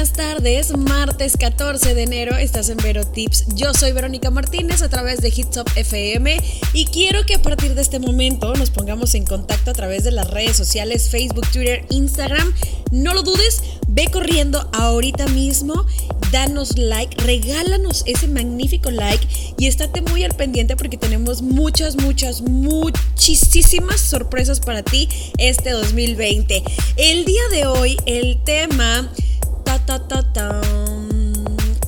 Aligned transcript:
buenas 0.00 0.16
tardes. 0.16 0.74
Martes 0.78 1.36
14 1.38 1.94
de 1.94 2.04
enero 2.04 2.34
estás 2.38 2.70
en 2.70 2.78
Vero 2.78 3.06
Tips. 3.06 3.44
Yo 3.54 3.74
soy 3.74 3.92
Verónica 3.92 4.30
Martínez 4.30 4.80
a 4.80 4.88
través 4.88 5.20
de 5.20 5.28
Hitsop 5.28 5.68
FM 5.76 6.38
y 6.72 6.86
quiero 6.86 7.26
que 7.26 7.34
a 7.34 7.42
partir 7.42 7.74
de 7.74 7.82
este 7.82 7.98
momento 7.98 8.54
nos 8.54 8.70
pongamos 8.70 9.14
en 9.14 9.26
contacto 9.26 9.72
a 9.72 9.74
través 9.74 10.02
de 10.04 10.10
las 10.10 10.30
redes 10.30 10.56
sociales 10.56 11.10
Facebook, 11.10 11.46
Twitter, 11.52 11.84
Instagram. 11.90 12.50
No 12.90 13.12
lo 13.12 13.22
dudes, 13.22 13.62
ve 13.88 14.06
corriendo 14.10 14.70
ahorita 14.72 15.26
mismo, 15.28 15.84
danos 16.32 16.78
like, 16.78 17.22
regálanos 17.22 18.02
ese 18.06 18.26
magnífico 18.26 18.90
like 18.90 19.28
y 19.58 19.66
estate 19.66 20.00
muy 20.00 20.24
al 20.24 20.34
pendiente 20.34 20.76
porque 20.76 20.96
tenemos 20.96 21.42
muchas, 21.42 21.96
muchas, 21.96 22.40
muchísimas 22.40 24.00
sorpresas 24.00 24.60
para 24.60 24.82
ti 24.82 25.10
este 25.36 25.72
2020. 25.72 26.62
El 26.96 27.26
día 27.26 27.42
de 27.52 27.66
hoy 27.66 27.98
el 28.06 28.42
tema 28.42 29.10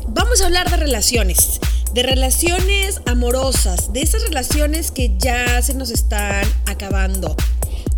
Vamos 0.09 0.41
a 0.41 0.47
hablar 0.47 0.71
de 0.71 0.77
relaciones, 0.77 1.59
de 1.93 2.03
relaciones 2.03 3.01
amorosas, 3.07 3.93
de 3.93 4.03
esas 4.03 4.23
relaciones 4.23 4.91
que 4.93 5.17
ya 5.19 5.61
se 5.63 5.75
nos 5.75 5.91
están 5.91 6.45
acabando. 6.67 7.35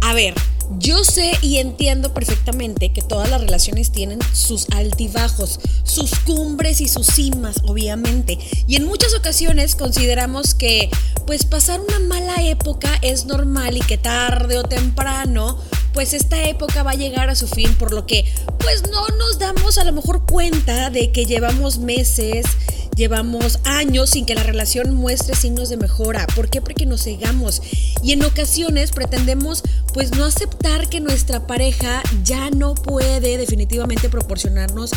A 0.00 0.14
ver, 0.14 0.34
yo 0.78 1.04
sé 1.04 1.32
y 1.42 1.58
entiendo 1.58 2.14
perfectamente 2.14 2.92
que 2.92 3.02
todas 3.02 3.28
las 3.28 3.40
relaciones 3.40 3.92
tienen 3.92 4.20
sus 4.32 4.66
altibajos, 4.70 5.60
sus 5.82 6.18
cumbres 6.20 6.80
y 6.80 6.88
sus 6.88 7.06
cimas, 7.06 7.56
obviamente. 7.64 8.38
Y 8.66 8.76
en 8.76 8.86
muchas 8.86 9.14
ocasiones 9.14 9.74
consideramos 9.74 10.54
que 10.54 10.88
pues 11.26 11.44
pasar 11.44 11.80
una 11.80 11.98
mala 12.00 12.42
época 12.42 12.98
es 13.02 13.26
normal 13.26 13.76
y 13.76 13.80
que 13.80 13.98
tarde 13.98 14.58
o 14.58 14.62
temprano 14.62 15.58
pues 15.94 16.12
esta 16.12 16.46
época 16.46 16.82
va 16.82 16.90
a 16.90 16.96
llegar 16.96 17.30
a 17.30 17.36
su 17.36 17.46
fin, 17.46 17.74
por 17.76 17.94
lo 17.94 18.06
que 18.06 18.24
pues 18.58 18.82
no 18.90 19.06
nos 19.16 19.38
damos 19.38 19.78
a 19.78 19.84
lo 19.84 19.92
mejor 19.92 20.26
cuenta 20.26 20.90
de 20.90 21.12
que 21.12 21.24
llevamos 21.24 21.78
meses, 21.78 22.44
llevamos 22.96 23.60
años 23.64 24.10
sin 24.10 24.26
que 24.26 24.34
la 24.34 24.42
relación 24.42 24.94
muestre 24.94 25.34
signos 25.34 25.68
de 25.68 25.76
mejora. 25.76 26.26
¿Por 26.34 26.50
qué? 26.50 26.60
Porque 26.60 26.84
nos 26.84 27.04
cegamos 27.04 27.62
y 28.02 28.12
en 28.12 28.24
ocasiones 28.24 28.90
pretendemos 28.90 29.62
pues 29.94 30.10
no 30.10 30.24
aceptar 30.24 30.88
que 30.88 31.00
nuestra 31.00 31.46
pareja 31.46 32.02
ya 32.24 32.50
no 32.50 32.74
puede 32.74 33.38
definitivamente 33.38 34.08
proporcionarnos 34.08 34.90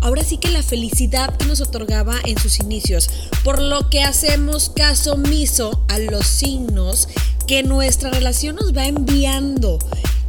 ahora 0.00 0.24
sí 0.24 0.38
que 0.38 0.48
la 0.48 0.62
felicidad 0.62 1.36
que 1.36 1.46
nos 1.46 1.60
otorgaba 1.60 2.16
en 2.24 2.38
sus 2.38 2.58
inicios, 2.58 3.10
por 3.44 3.60
lo 3.60 3.90
que 3.90 4.02
hacemos 4.02 4.70
caso 4.70 5.12
omiso 5.14 5.84
a 5.88 5.98
los 5.98 6.26
signos 6.26 7.08
que 7.46 7.62
nuestra 7.62 8.10
relación 8.10 8.56
nos 8.56 8.76
va 8.76 8.86
enviando 8.86 9.78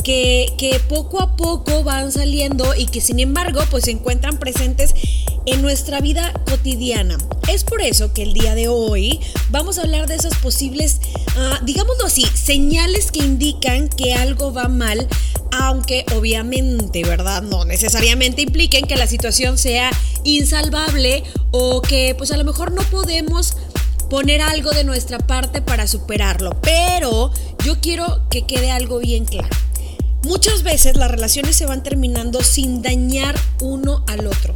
que, 0.04 0.82
poco 0.88 1.22
a 1.22 1.36
poco 1.36 1.84
van 1.84 2.12
saliendo 2.12 2.76
y 2.76 2.86
que 2.86 3.02
sin 3.02 3.20
embargo 3.20 3.62
pues 3.70 3.86
se 3.86 3.92
encuentran 3.92 4.38
presentes 4.38 4.94
en 5.46 5.62
nuestra 5.62 6.00
vida 6.00 6.34
cotidiana. 6.46 7.18
Es 7.48 7.64
por 7.64 7.82
eso 7.82 8.14
que 8.14 8.24
el 8.24 8.34
día 8.34 8.56
de 8.56 8.68
hoy 8.68 9.20
vamos 9.50 9.78
a 9.78 9.82
hablar 9.82 10.08
de 10.08 10.16
esas 10.16 10.36
posibles, 10.38 11.00
ah, 11.36 11.60
digámoslo 11.64 12.06
así, 12.06 12.26
señales 12.34 13.12
que 13.12 13.20
indican 13.20 13.90
que 13.90 14.14
algo 14.14 14.54
va 14.54 14.68
mal, 14.68 15.08
aunque 15.52 16.06
obviamente, 16.16 17.04
¿verdad? 17.04 17.42
No 17.42 17.66
necesariamente 17.66 18.42
impliquen 18.42 18.86
que 18.86 18.96
la 18.96 19.08
situación 19.08 19.58
sea 19.58 19.92
insalvable 20.24 21.24
o 21.52 21.82
que 21.82 22.16
pues 22.18 22.32
a 22.32 22.38
lo 22.38 22.44
mejor 22.44 22.72
no 22.72 22.84
podemos 22.84 23.56
poner 24.10 24.42
algo 24.42 24.72
de 24.72 24.84
nuestra 24.84 25.20
parte 25.20 25.62
para 25.62 25.88
superarlo. 25.88 26.52
Pero 26.62 27.32
yo 27.64 27.80
quiero 27.80 28.24
que 28.30 28.46
quede 28.46 28.70
algo 28.70 29.00
bien 29.00 29.26
claro. 29.26 29.48
Muchas 30.24 30.64
veces 30.64 30.96
las 30.98 31.10
relaciones 31.10 31.56
se 31.56 31.66
van 31.66 31.84
terminando 31.84 32.42
sin 32.44 32.82
dañar 32.82 33.36
uno 33.60 34.04
al 34.08 34.28
otro. 34.28 34.54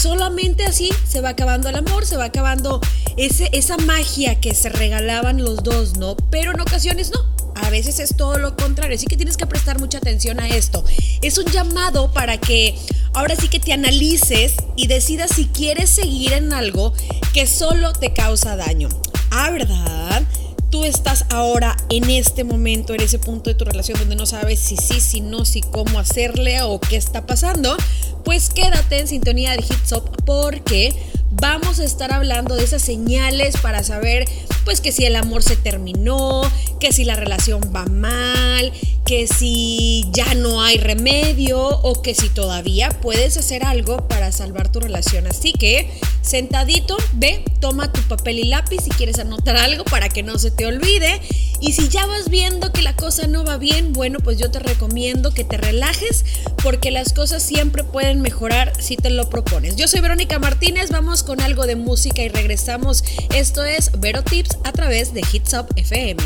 solamente 0.00 0.64
así 0.64 0.90
se 1.06 1.20
va 1.20 1.30
acabando 1.30 1.68
el 1.68 1.76
amor, 1.76 2.04
se 2.06 2.16
va 2.16 2.24
acabando 2.24 2.80
ese, 3.16 3.48
esa 3.52 3.76
magia 3.76 4.40
que 4.40 4.54
se 4.54 4.68
regalaban 4.70 5.42
los 5.42 5.62
dos, 5.62 5.96
¿no? 5.96 6.16
Pero 6.30 6.52
en 6.52 6.60
ocasiones 6.60 7.10
no. 7.10 7.38
A 7.54 7.70
veces 7.70 7.98
es 7.98 8.16
todo 8.16 8.38
lo 8.38 8.56
contrario, 8.56 8.96
así 8.96 9.06
que 9.06 9.16
tienes 9.16 9.36
que 9.36 9.46
prestar 9.46 9.80
mucha 9.80 9.98
atención 9.98 10.40
a 10.40 10.48
esto. 10.48 10.84
Es 11.22 11.38
un 11.38 11.46
llamado 11.46 12.12
para 12.12 12.38
que 12.38 12.78
ahora 13.14 13.34
sí 13.36 13.48
que 13.48 13.58
te 13.58 13.72
analices 13.72 14.54
y 14.76 14.86
decidas 14.86 15.32
si 15.34 15.46
quieres 15.46 15.90
seguir 15.90 16.32
en 16.32 16.52
algo 16.52 16.92
que 17.34 17.46
solo 17.46 17.92
te 17.92 18.14
causa 18.14 18.56
daño. 18.56 18.88
Ah, 19.30 19.50
¿verdad? 19.50 20.22
Tú 20.70 20.84
estás 20.84 21.24
ahora 21.30 21.76
en 21.88 22.10
este 22.10 22.44
momento, 22.44 22.94
en 22.94 23.00
ese 23.00 23.18
punto 23.18 23.50
de 23.50 23.54
tu 23.54 23.64
relación 23.64 23.98
donde 23.98 24.16
no 24.16 24.26
sabes 24.26 24.58
si 24.58 24.76
sí, 24.76 25.00
si 25.00 25.20
no, 25.20 25.44
si 25.44 25.60
cómo 25.60 25.98
hacerle 25.98 26.62
o 26.62 26.80
qué 26.80 26.96
está 26.96 27.26
pasando, 27.26 27.76
pues 28.24 28.50
quédate 28.50 29.00
en 29.00 29.08
sintonía 29.08 29.52
de 29.52 29.62
Hitsop 29.62 30.22
porque 30.24 30.94
vamos 31.30 31.80
a 31.80 31.84
estar 31.84 32.12
hablando 32.12 32.56
de 32.56 32.64
esas 32.64 32.82
señales 32.82 33.56
para 33.58 33.82
saber 33.82 34.28
pues 34.68 34.82
que 34.82 34.92
si 34.92 35.06
el 35.06 35.16
amor 35.16 35.42
se 35.42 35.56
terminó, 35.56 36.42
que 36.78 36.92
si 36.92 37.04
la 37.04 37.16
relación 37.16 37.72
va 37.74 37.86
mal, 37.86 38.70
que 39.06 39.26
si 39.26 40.04
ya 40.12 40.34
no 40.34 40.60
hay 40.60 40.76
remedio 40.76 41.58
o 41.58 42.02
que 42.02 42.14
si 42.14 42.28
todavía 42.28 42.90
puedes 43.00 43.38
hacer 43.38 43.64
algo 43.64 44.06
para 44.08 44.30
salvar 44.30 44.70
tu 44.70 44.80
relación. 44.80 45.26
Así 45.26 45.54
que 45.54 45.90
sentadito, 46.20 46.98
ve, 47.14 47.42
toma 47.60 47.90
tu 47.90 48.02
papel 48.02 48.40
y 48.40 48.44
lápiz 48.44 48.82
si 48.84 48.90
quieres 48.90 49.18
anotar 49.18 49.56
algo 49.56 49.84
para 49.84 50.10
que 50.10 50.22
no 50.22 50.38
se 50.38 50.50
te 50.50 50.66
olvide. 50.66 51.18
Y 51.60 51.72
si 51.72 51.88
ya 51.88 52.04
vas 52.04 52.28
viendo 52.28 52.70
que 52.70 52.82
la 52.82 52.94
cosa 52.94 53.26
no 53.26 53.44
va 53.44 53.56
bien, 53.56 53.94
bueno, 53.94 54.18
pues 54.20 54.36
yo 54.36 54.50
te 54.50 54.58
recomiendo 54.58 55.32
que 55.32 55.44
te 55.44 55.56
relajes 55.56 56.26
porque 56.62 56.90
las 56.90 57.14
cosas 57.14 57.42
siempre 57.42 57.84
pueden 57.84 58.20
mejorar 58.20 58.74
si 58.78 58.96
te 58.96 59.08
lo 59.08 59.30
propones. 59.30 59.76
Yo 59.76 59.88
soy 59.88 60.00
Verónica 60.00 60.38
Martínez, 60.38 60.90
vamos 60.90 61.22
con 61.22 61.40
algo 61.40 61.66
de 61.66 61.76
música 61.76 62.22
y 62.22 62.28
regresamos. 62.28 63.02
Esto 63.34 63.64
es 63.64 63.90
Vero 63.98 64.22
Tips 64.22 64.57
a 64.64 64.72
través 64.72 65.12
de 65.14 65.22
Hits 65.32 65.54
Up 65.54 65.66
FM. 65.76 66.22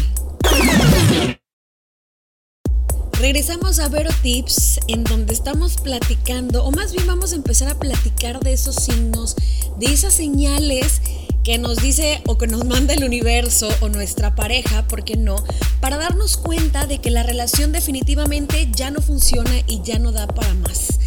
Regresamos 3.19 3.79
a 3.79 3.89
Vero 3.89 4.11
Tips, 4.23 4.81
en 4.89 5.05
donde 5.05 5.33
estamos 5.33 5.77
platicando, 5.77 6.65
o 6.65 6.73
más 6.73 6.93
bien 6.93 7.07
vamos 7.07 7.33
a 7.33 7.37
empezar 7.37 7.69
a 7.69 7.79
platicar 7.79 8.41
de 8.41 8.53
esos 8.53 8.75
signos, 8.75 9.37
de 9.79 9.87
esas 9.87 10.13
señales 10.13 11.01
que 11.45 11.59
nos 11.59 11.79
dice 11.79 12.21
o 12.27 12.39
que 12.39 12.47
nos 12.47 12.65
manda 12.65 12.95
el 12.95 13.05
universo 13.05 13.69
o 13.81 13.89
nuestra 13.89 14.35
pareja, 14.35 14.87
¿por 14.89 15.05
qué 15.05 15.17
no? 15.17 15.37
Para 15.81 15.99
darnos 15.99 16.37
cuenta 16.37 16.87
de 16.87 16.99
que 16.99 17.11
la 17.11 17.23
relación 17.23 17.73
definitivamente 17.73 18.69
ya 18.75 18.91
no 18.91 19.01
funciona 19.01 19.53
y 19.67 19.83
ya 19.83 19.99
no 19.99 20.13
da 20.13 20.27
para 20.27 20.55
más. 20.55 20.99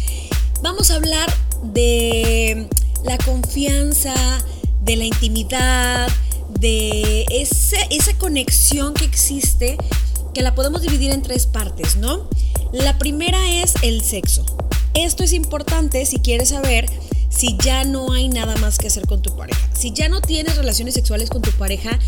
Vamos 0.62 0.90
a 0.90 0.96
hablar 0.96 1.30
de 1.62 2.66
la 3.04 3.18
confianza, 3.18 4.14
de 4.82 4.96
la 4.96 5.04
intimidad, 5.04 6.08
de 6.48 7.26
esa 7.30 8.18
conexión 8.18 8.94
que 8.94 9.04
existe 9.04 9.76
que 10.34 10.42
la 10.42 10.54
podemos 10.54 10.82
dividir 10.82 11.12
en 11.12 11.22
tres 11.22 11.46
partes, 11.46 11.96
¿no? 11.96 12.28
La 12.72 12.98
primera 12.98 13.38
es 13.50 13.74
el 13.82 14.02
sexo. 14.02 14.44
Esto 14.94 15.24
es 15.24 15.32
importante 15.32 16.04
si 16.06 16.18
quieres 16.18 16.50
saber 16.50 16.86
si 17.36 17.56
ya 17.58 17.84
no 17.84 18.12
hay 18.12 18.28
nada 18.28 18.56
más 18.56 18.78
que 18.78 18.86
hacer 18.86 19.06
con 19.06 19.20
tu 19.20 19.36
pareja. 19.36 19.60
Si 19.74 19.92
ya 19.92 20.08
no 20.08 20.20
tienes 20.20 20.56
relaciones 20.56 20.94
sexuales 20.94 21.28
con 21.28 21.42
tu 21.42 21.50
pareja, 21.52 21.98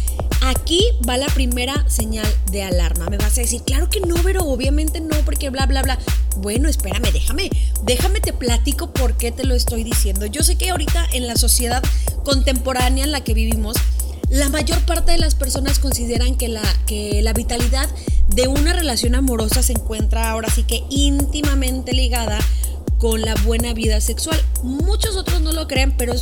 aquí 0.43 0.81
va 1.07 1.19
la 1.19 1.27
primera 1.27 1.89
señal 1.89 2.27
de 2.51 2.63
alarma. 2.63 3.07
Me 3.11 3.19
vas 3.19 3.37
a 3.37 3.43
decir, 3.43 3.63
claro 3.63 3.91
que 3.91 4.01
no, 4.01 4.15
pero 4.23 4.45
obviamente 4.45 5.01
no, 5.01 5.17
porque 5.25 5.51
bla, 5.51 5.67
bla, 5.67 5.83
bla. 5.83 5.99
Bueno, 6.39 6.69
espérame, 6.69 7.13
déjame, 7.13 7.51
déjame 7.83 8.21
te 8.21 8.33
platico 8.33 8.91
por 8.93 9.17
qué 9.17 9.31
te 9.31 9.45
lo 9.45 9.55
estoy 9.55 9.85
diciendo. 9.85 10.25
Yo 10.27 10.43
sé 10.43 10.57
que 10.57 10.71
ahorita 10.71 11.07
en 11.13 11.27
la 11.27 11.37
sociedad 11.37 11.83
contemporánea 12.25 13.05
en 13.05 13.13
la 13.13 13.23
que 13.23 13.35
vivimos, 13.35 13.77
la 14.31 14.49
mayor 14.49 14.81
parte 14.83 15.13
de 15.13 15.19
las 15.19 15.35
personas 15.35 15.79
consideran 15.79 16.37
que 16.37 16.49
la, 16.49 16.63
que 16.87 17.23
la 17.23 17.33
vitalidad 17.33 17.89
de 18.29 18.47
una 18.47 18.73
relación 18.73 19.15
amorosa 19.15 19.63
se 19.63 19.73
encuentra 19.73 20.31
ahora 20.31 20.51
sí 20.51 20.65
que 20.65 20.85
íntimamente 20.91 21.93
ligada 21.93 22.39
con 22.99 23.23
la 23.23 23.35
buena 23.37 23.73
vida 23.73 24.01
sexual. 24.01 24.41
Muchos 24.63 25.17
otros 25.17 25.41
no 25.41 25.53
lo 25.53 25.67
creen, 25.69 25.95
pero 25.97 26.15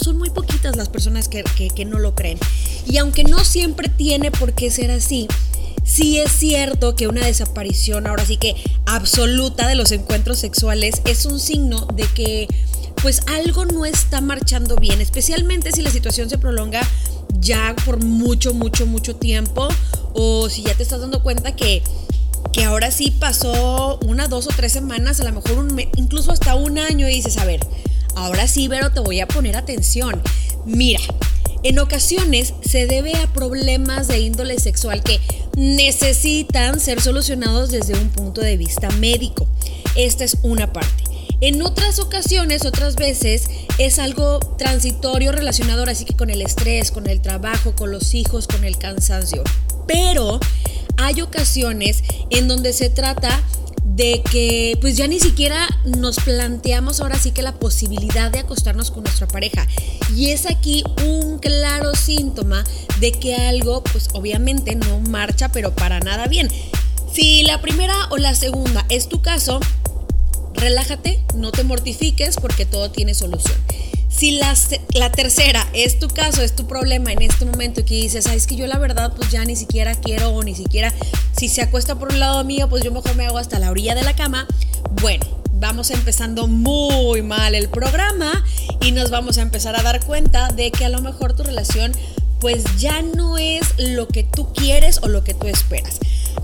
son 0.00 0.18
muy 0.18 0.30
poquitas 0.30 0.76
las 0.76 0.88
personas 0.88 1.28
que, 1.28 1.42
que, 1.42 1.84
no 1.84 1.98
lo 1.98 2.14
creen. 2.14 2.38
Y 2.86 2.98
aunque 2.98 3.24
no 3.24 3.44
siempre 3.44 3.88
tiene 3.88 4.30
por 4.30 4.52
qué 4.52 4.70
ser 4.70 4.90
así, 4.90 5.26
sí 5.84 6.18
es 6.18 6.30
cierto 6.30 6.94
que 6.94 7.08
una 7.08 7.24
desaparición 7.24 8.06
ahora 8.06 8.26
sí 8.26 8.36
que 8.36 8.54
absoluta 8.86 9.66
de 9.66 9.74
los 9.74 9.90
encuentros 9.90 10.38
sexuales 10.38 11.00
es 11.06 11.24
un 11.24 11.40
signo 11.40 11.86
de 11.94 12.04
que 12.14 12.46
pues 13.00 13.22
algo 13.26 13.64
no 13.64 13.86
está 13.86 14.20
marchando 14.20 14.76
bien, 14.76 15.00
especialmente 15.00 15.72
si 15.72 15.82
la 15.82 15.90
situación 15.90 16.28
se 16.28 16.36
prolonga 16.36 16.80
ya 17.40 17.74
por 17.84 18.02
mucho, 18.02 18.54
mucho, 18.54 18.86
mucho 18.86 19.16
tiempo 19.16 19.68
o 20.14 20.48
si 20.48 20.62
ya 20.62 20.74
te 20.74 20.82
estás 20.82 21.00
dando 21.00 21.22
cuenta 21.22 21.54
que, 21.54 21.82
que 22.52 22.64
ahora 22.64 22.90
sí 22.90 23.12
pasó 23.18 23.98
una, 24.06 24.28
dos 24.28 24.46
o 24.46 24.50
tres 24.50 24.72
semanas, 24.72 25.20
a 25.20 25.24
lo 25.24 25.32
mejor 25.32 25.52
un 25.58 25.80
incluso 25.96 26.32
hasta 26.32 26.54
un 26.54 26.78
año 26.78 27.08
y 27.08 27.14
dices, 27.14 27.36
a 27.38 27.44
ver, 27.44 27.60
ahora 28.16 28.48
sí, 28.48 28.68
pero 28.68 28.90
te 28.92 29.00
voy 29.00 29.20
a 29.20 29.28
poner 29.28 29.56
atención. 29.56 30.20
Mira, 30.64 31.00
en 31.62 31.78
ocasiones 31.78 32.54
se 32.62 32.86
debe 32.86 33.14
a 33.16 33.32
problemas 33.32 34.08
de 34.08 34.20
índole 34.20 34.58
sexual 34.58 35.02
que 35.02 35.20
necesitan 35.56 36.78
ser 36.78 37.00
solucionados 37.00 37.70
desde 37.70 37.94
un 37.94 38.10
punto 38.10 38.40
de 38.40 38.56
vista 38.56 38.90
médico. 38.90 39.48
Esta 39.96 40.24
es 40.24 40.36
una 40.42 40.72
parte. 40.72 41.04
En 41.40 41.62
otras 41.62 41.98
ocasiones, 41.98 42.64
otras 42.64 42.96
veces, 42.96 43.48
es 43.78 43.98
algo 43.98 44.40
transitorio 44.58 45.32
relacionado 45.32 45.84
así 45.84 46.04
que 46.04 46.16
con 46.16 46.30
el 46.30 46.42
estrés, 46.42 46.90
con 46.90 47.08
el 47.08 47.22
trabajo, 47.22 47.74
con 47.74 47.90
los 47.90 48.14
hijos, 48.14 48.46
con 48.46 48.64
el 48.64 48.76
cansancio. 48.76 49.44
Pero 49.86 50.40
hay 50.96 51.22
ocasiones 51.22 52.02
en 52.30 52.48
donde 52.48 52.72
se 52.72 52.90
trata 52.90 53.42
de 53.84 54.22
que 54.30 54.76
pues 54.80 54.96
ya 54.96 55.06
ni 55.06 55.18
siquiera 55.18 55.66
nos 55.84 56.16
planteamos 56.16 57.00
ahora 57.00 57.18
sí 57.18 57.32
que 57.32 57.42
la 57.42 57.54
posibilidad 57.54 58.30
de 58.30 58.40
acostarnos 58.40 58.90
con 58.90 59.04
nuestra 59.04 59.26
pareja. 59.26 59.66
Y 60.14 60.30
es 60.30 60.46
aquí 60.46 60.84
un 61.04 61.38
claro 61.38 61.94
síntoma 61.94 62.64
de 63.00 63.12
que 63.12 63.34
algo 63.34 63.82
pues 63.84 64.08
obviamente 64.12 64.74
no 64.74 65.00
marcha 65.00 65.50
pero 65.50 65.74
para 65.74 66.00
nada 66.00 66.26
bien. 66.26 66.48
Si 67.12 67.42
la 67.44 67.60
primera 67.60 67.94
o 68.10 68.18
la 68.18 68.34
segunda 68.34 68.84
es 68.88 69.08
tu 69.08 69.22
caso, 69.22 69.60
relájate, 70.54 71.22
no 71.34 71.52
te 71.52 71.64
mortifiques 71.64 72.36
porque 72.36 72.66
todo 72.66 72.90
tiene 72.90 73.14
solución. 73.14 73.56
Si 74.08 74.32
la, 74.32 74.54
la, 74.94 75.12
tercera 75.12 75.68
es 75.74 75.98
tu 75.98 76.08
caso, 76.08 76.42
es 76.42 76.56
tu 76.56 76.66
problema 76.66 77.12
en 77.12 77.22
este 77.22 77.44
momento 77.44 77.80
y 77.80 77.84
que 77.84 77.94
dices, 77.94 78.26
es 78.26 78.46
que 78.46 78.56
yo 78.56 78.66
la 78.66 78.78
verdad 78.78 79.12
pues 79.14 79.30
ya 79.30 79.44
ni 79.44 79.54
siquiera 79.54 79.94
quiero 79.94 80.30
o 80.30 80.42
ni 80.42 80.54
siquiera 80.54 80.92
si 81.36 81.48
se 81.48 81.62
acuesta 81.62 81.96
por 81.96 82.12
un 82.12 82.18
lado 82.18 82.42
mío, 82.42 82.68
pues 82.68 82.82
yo 82.82 82.90
mejor 82.90 83.14
me 83.14 83.26
hago 83.26 83.38
hasta 83.38 83.58
la 83.58 83.70
orilla 83.70 83.94
de 83.94 84.02
la 84.02 84.16
cama. 84.16 84.48
Bueno, 85.00 85.24
vamos 85.52 85.90
empezando 85.90 86.46
muy 86.46 87.22
mal 87.22 87.54
el 87.54 87.68
programa 87.68 88.44
y 88.80 88.92
nos 88.92 89.10
vamos 89.10 89.38
a 89.38 89.42
empezar 89.42 89.76
a 89.76 89.82
dar 89.82 90.04
cuenta 90.04 90.48
de 90.48 90.72
que 90.72 90.84
a 90.84 90.88
lo 90.88 91.00
mejor 91.00 91.34
tu 91.34 91.44
relación 91.44 91.92
pues 92.40 92.64
ya 92.78 93.02
no 93.02 93.38
es 93.38 93.74
lo 93.78 94.08
que 94.08 94.22
tú 94.22 94.52
quieres 94.52 94.98
o 95.02 95.08
lo 95.08 95.24
que 95.24 95.34
tú 95.34 95.46
esperas. 95.48 95.98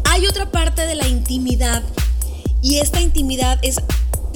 Hay 0.04 0.26
otra 0.26 0.50
parte 0.50 0.86
de 0.86 0.94
la 0.94 1.08
intimidad 1.08 1.82
y 2.64 2.78
esta 2.78 3.02
intimidad 3.02 3.58
es, 3.60 3.76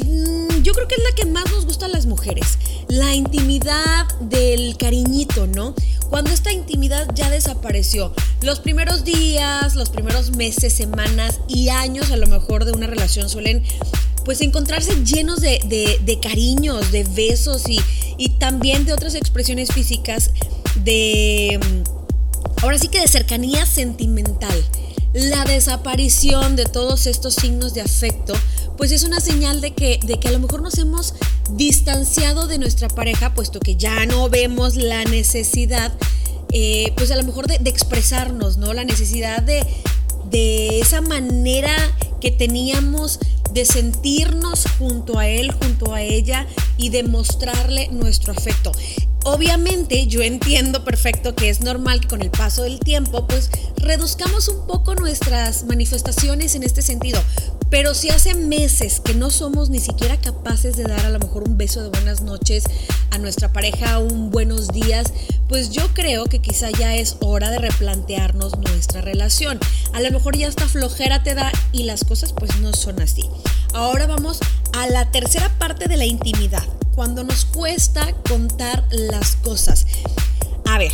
mm, 0.04 0.60
yo 0.62 0.74
creo 0.74 0.86
que 0.86 0.96
es 0.96 1.02
la 1.02 1.14
que 1.16 1.24
más 1.24 1.50
nos 1.50 1.64
gusta 1.64 1.86
a 1.86 1.88
las 1.88 2.04
mujeres, 2.04 2.58
la 2.88 3.14
intimidad 3.14 4.06
del 4.20 4.76
cariñito, 4.76 5.46
¿no? 5.46 5.74
Cuando 6.10 6.30
esta 6.30 6.52
intimidad 6.52 7.08
ya 7.14 7.30
desapareció, 7.30 8.12
los 8.42 8.60
primeros 8.60 9.02
días, 9.04 9.74
los 9.76 9.88
primeros 9.88 10.36
meses, 10.36 10.74
semanas 10.74 11.40
y 11.48 11.70
años 11.70 12.10
a 12.10 12.18
lo 12.18 12.26
mejor 12.26 12.66
de 12.66 12.72
una 12.72 12.86
relación 12.86 13.30
suelen 13.30 13.64
pues 14.26 14.42
encontrarse 14.42 14.92
llenos 15.06 15.40
de, 15.40 15.98
de, 16.04 16.20
cariños, 16.20 16.92
de 16.92 17.04
besos 17.04 17.66
y, 17.66 17.80
y 18.18 18.28
también 18.38 18.84
de 18.84 18.92
otras 18.92 19.14
expresiones 19.14 19.72
físicas 19.72 20.32
de, 20.84 21.58
mm, 21.58 22.62
ahora 22.62 22.76
sí 22.76 22.88
que 22.88 23.00
de 23.00 23.08
cercanía 23.08 23.64
sentimental. 23.64 24.62
La 25.14 25.44
desaparición 25.44 26.54
de 26.54 26.66
todos 26.66 27.06
estos 27.06 27.34
signos 27.34 27.72
de 27.72 27.80
afecto, 27.80 28.34
pues 28.76 28.92
es 28.92 29.04
una 29.04 29.20
señal 29.20 29.60
de 29.60 29.72
que, 29.72 29.98
de 30.04 30.20
que 30.20 30.28
a 30.28 30.32
lo 30.32 30.38
mejor 30.38 30.60
nos 30.60 30.76
hemos 30.78 31.14
distanciado 31.52 32.46
de 32.46 32.58
nuestra 32.58 32.88
pareja, 32.88 33.34
puesto 33.34 33.58
que 33.58 33.76
ya 33.76 34.04
no 34.04 34.28
vemos 34.28 34.76
la 34.76 35.04
necesidad, 35.04 35.92
eh, 36.52 36.92
pues 36.96 37.10
a 37.10 37.16
lo 37.16 37.24
mejor 37.24 37.46
de, 37.46 37.56
expresarnos, 37.70 38.58
¿no? 38.58 38.74
La 38.74 38.84
necesidad 38.84 39.42
de, 39.42 39.66
de 40.30 40.80
esa 40.80 41.00
manera 41.00 41.74
que 42.20 42.30
teníamos 42.30 43.18
de 43.52 43.64
sentirnos 43.64 44.64
junto 44.78 45.18
a 45.18 45.28
él, 45.28 45.52
junto 45.52 45.94
a 45.94 46.02
ella 46.02 46.46
y 46.76 46.90
demostrarle 46.90 47.88
nuestro 47.88 48.32
afecto. 48.32 48.72
Obviamente 49.24 50.06
yo 50.06 50.22
entiendo 50.22 50.84
perfecto 50.84 51.34
que 51.34 51.50
es 51.50 51.60
normal 51.60 52.00
que 52.00 52.08
con 52.08 52.22
el 52.22 52.30
paso 52.30 52.62
del 52.62 52.78
tiempo 52.78 53.26
pues 53.26 53.50
reduzcamos 53.76 54.48
un 54.48 54.66
poco 54.66 54.94
nuestras 54.94 55.64
manifestaciones 55.64 56.54
en 56.54 56.62
este 56.62 56.82
sentido, 56.82 57.20
pero 57.68 57.94
si 57.94 58.08
hace 58.08 58.34
meses 58.34 59.00
que 59.00 59.14
no 59.14 59.30
somos 59.30 59.68
ni 59.70 59.80
siquiera 59.80 60.18
capaces 60.18 60.76
de 60.76 60.84
dar 60.84 61.04
a 61.04 61.10
lo 61.10 61.18
mejor 61.18 61.42
un 61.42 61.58
beso 61.58 61.82
de 61.82 61.90
buenas 61.90 62.22
noches 62.22 62.64
a 63.10 63.18
nuestra 63.18 63.52
pareja, 63.52 63.98
un 63.98 64.30
buenos 64.30 64.68
días, 64.68 65.12
pues 65.48 65.70
yo 65.70 65.92
creo 65.94 66.24
que 66.24 66.38
quizá 66.38 66.70
ya 66.70 66.94
es 66.94 67.16
hora 67.20 67.50
de 67.50 67.58
replantearnos 67.58 68.56
nuestra 68.58 69.00
relación. 69.00 69.58
A 69.92 70.00
lo 70.00 70.10
mejor 70.10 70.36
ya 70.36 70.46
esta 70.46 70.68
flojera 70.68 71.22
te 71.22 71.34
da 71.34 71.52
y 71.72 71.82
las 71.82 72.04
cosas 72.04 72.32
pues 72.32 72.58
no 72.60 72.72
son 72.72 73.02
así. 73.02 73.24
Ahora 73.74 74.06
vamos 74.06 74.40
a 74.72 74.86
la 74.88 75.10
tercera 75.10 75.48
parte 75.58 75.88
de 75.88 75.96
la 75.96 76.04
intimidad, 76.04 76.64
cuando 76.94 77.24
nos 77.24 77.44
cuesta 77.44 78.12
contar 78.28 78.84
las 78.90 79.36
cosas. 79.36 79.86
A 80.64 80.78
ver, 80.78 80.92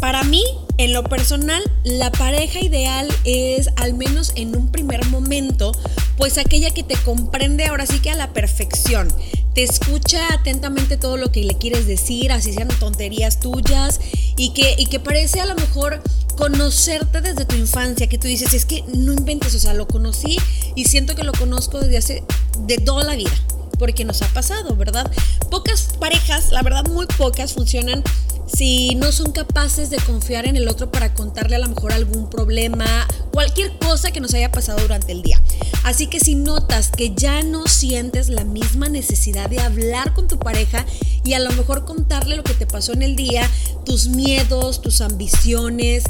para 0.00 0.24
mí, 0.24 0.42
en 0.78 0.92
lo 0.92 1.04
personal, 1.04 1.62
la 1.84 2.10
pareja 2.10 2.60
ideal 2.60 3.06
es, 3.24 3.68
al 3.76 3.94
menos 3.94 4.32
en 4.34 4.56
un 4.56 4.72
primer 4.72 5.04
momento, 5.06 5.72
pues 6.16 6.38
aquella 6.38 6.70
que 6.70 6.82
te 6.82 6.96
comprende 6.96 7.66
ahora 7.66 7.86
sí 7.86 8.00
que 8.00 8.10
a 8.10 8.16
la 8.16 8.32
perfección. 8.32 9.08
Te 9.54 9.62
escucha 9.62 10.32
atentamente 10.32 10.96
todo 10.96 11.16
lo 11.16 11.30
que 11.32 11.44
le 11.44 11.58
quieres 11.58 11.86
decir, 11.86 12.32
así 12.32 12.52
sean 12.52 12.68
tonterías 12.68 13.40
tuyas, 13.40 14.00
y 14.36 14.54
que, 14.54 14.74
y 14.78 14.86
que 14.86 15.00
parece 15.00 15.40
a 15.40 15.46
lo 15.46 15.54
mejor 15.54 16.02
conocerte 16.36 17.20
desde 17.20 17.44
tu 17.44 17.56
infancia, 17.56 18.08
que 18.08 18.16
tú 18.16 18.26
dices, 18.26 18.54
es 18.54 18.64
que 18.64 18.82
no 18.94 19.12
inventes, 19.12 19.54
o 19.54 19.58
sea, 19.58 19.74
lo 19.74 19.86
conocí 19.86 20.38
y 20.74 20.86
siento 20.86 21.14
que 21.14 21.24
lo 21.24 21.32
conozco 21.32 21.78
desde 21.80 21.98
hace, 21.98 22.24
de 22.60 22.78
toda 22.78 23.04
la 23.04 23.16
vida 23.16 23.32
porque 23.80 24.04
nos 24.04 24.20
ha 24.20 24.28
pasado, 24.28 24.76
¿verdad? 24.76 25.10
Pocas 25.50 25.94
parejas, 25.98 26.52
la 26.52 26.62
verdad 26.62 26.84
muy 26.86 27.06
pocas, 27.06 27.54
funcionan 27.54 28.04
si 28.46 28.94
no 28.96 29.10
son 29.10 29.32
capaces 29.32 29.88
de 29.88 29.96
confiar 29.96 30.46
en 30.46 30.56
el 30.56 30.68
otro 30.68 30.92
para 30.92 31.14
contarle 31.14 31.56
a 31.56 31.60
lo 31.60 31.68
mejor 31.68 31.92
algún 31.92 32.28
problema, 32.28 32.84
cualquier 33.32 33.78
cosa 33.78 34.10
que 34.10 34.20
nos 34.20 34.34
haya 34.34 34.52
pasado 34.52 34.80
durante 34.80 35.12
el 35.12 35.22
día. 35.22 35.40
Así 35.82 36.08
que 36.08 36.20
si 36.20 36.34
notas 36.34 36.90
que 36.90 37.14
ya 37.14 37.42
no 37.42 37.66
sientes 37.68 38.28
la 38.28 38.44
misma 38.44 38.90
necesidad 38.90 39.48
de 39.48 39.60
hablar 39.60 40.12
con 40.12 40.28
tu 40.28 40.38
pareja 40.38 40.84
y 41.24 41.32
a 41.32 41.38
lo 41.38 41.50
mejor 41.52 41.86
contarle 41.86 42.36
lo 42.36 42.42
que 42.42 42.54
te 42.54 42.66
pasó 42.66 42.92
en 42.92 43.02
el 43.02 43.16
día, 43.16 43.48
tus 43.86 44.08
miedos, 44.08 44.82
tus 44.82 45.00
ambiciones, 45.00 46.04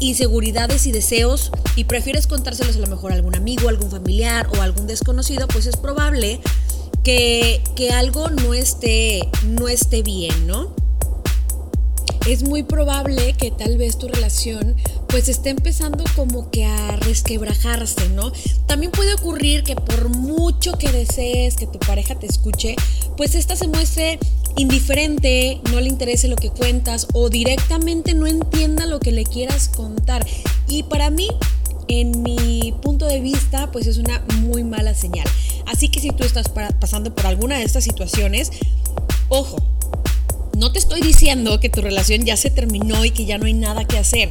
inseguridades 0.00 0.86
y 0.86 0.92
deseos, 0.92 1.52
y 1.74 1.84
prefieres 1.84 2.26
contárselos 2.26 2.76
a 2.76 2.80
lo 2.80 2.86
mejor 2.88 3.12
a 3.12 3.14
algún 3.14 3.34
amigo, 3.34 3.68
algún 3.68 3.90
familiar 3.90 4.48
o 4.58 4.60
algún 4.60 4.86
desconocido, 4.86 5.48
pues 5.48 5.66
es 5.66 5.76
probable 5.76 6.40
algo 7.92 8.30
no 8.30 8.54
esté, 8.54 9.28
no 9.44 9.68
esté 9.68 10.02
bien, 10.02 10.46
¿no? 10.46 10.74
es 12.26 12.42
muy 12.42 12.62
probable 12.62 13.34
que 13.34 13.50
tal 13.50 13.76
vez 13.76 13.98
tu 13.98 14.08
relación 14.08 14.76
pues 15.08 15.28
esté 15.28 15.50
empezando 15.50 16.04
como 16.16 16.50
que 16.50 16.64
a 16.64 16.96
resquebrajarse, 16.96 18.08
¿no? 18.08 18.32
También 18.66 18.90
puede 18.90 19.14
ocurrir 19.14 19.62
que 19.62 19.76
por 19.76 20.08
mucho 20.08 20.72
que 20.72 20.90
desees 20.90 21.56
que 21.56 21.66
tu 21.66 21.78
pareja 21.78 22.14
te 22.14 22.26
escuche, 22.26 22.76
pues 23.16 23.34
esta 23.34 23.54
se 23.56 23.68
muestre 23.68 24.18
indiferente, 24.56 25.60
no 25.70 25.80
le 25.80 25.88
interese 25.88 26.28
lo 26.28 26.36
que 26.36 26.50
cuentas 26.50 27.06
o 27.12 27.28
directamente 27.28 28.14
no 28.14 28.26
entienda 28.26 28.86
lo 28.86 29.00
que 29.00 29.12
le 29.12 29.24
quieras 29.24 29.68
contar. 29.68 30.26
Y 30.66 30.84
para 30.84 31.10
mí 31.10 31.28
en 31.88 32.22
mi 32.22 32.74
punto 32.82 33.06
de 33.06 33.20
vista, 33.20 33.70
pues 33.70 33.86
es 33.86 33.98
una 33.98 34.24
muy 34.40 34.64
mala 34.64 34.94
señal. 34.94 35.28
Así 35.66 35.88
que 35.88 36.00
si 36.00 36.10
tú 36.10 36.24
estás 36.24 36.48
pasando 36.48 37.14
por 37.14 37.26
alguna 37.26 37.58
de 37.58 37.64
estas 37.64 37.84
situaciones, 37.84 38.50
ojo, 39.28 39.56
no 40.56 40.70
te 40.70 40.78
estoy 40.78 41.00
diciendo 41.00 41.58
que 41.58 41.68
tu 41.68 41.80
relación 41.80 42.24
ya 42.24 42.36
se 42.36 42.50
terminó 42.50 43.04
y 43.04 43.10
que 43.10 43.24
ya 43.24 43.38
no 43.38 43.46
hay 43.46 43.54
nada 43.54 43.84
que 43.84 43.98
hacer. 43.98 44.30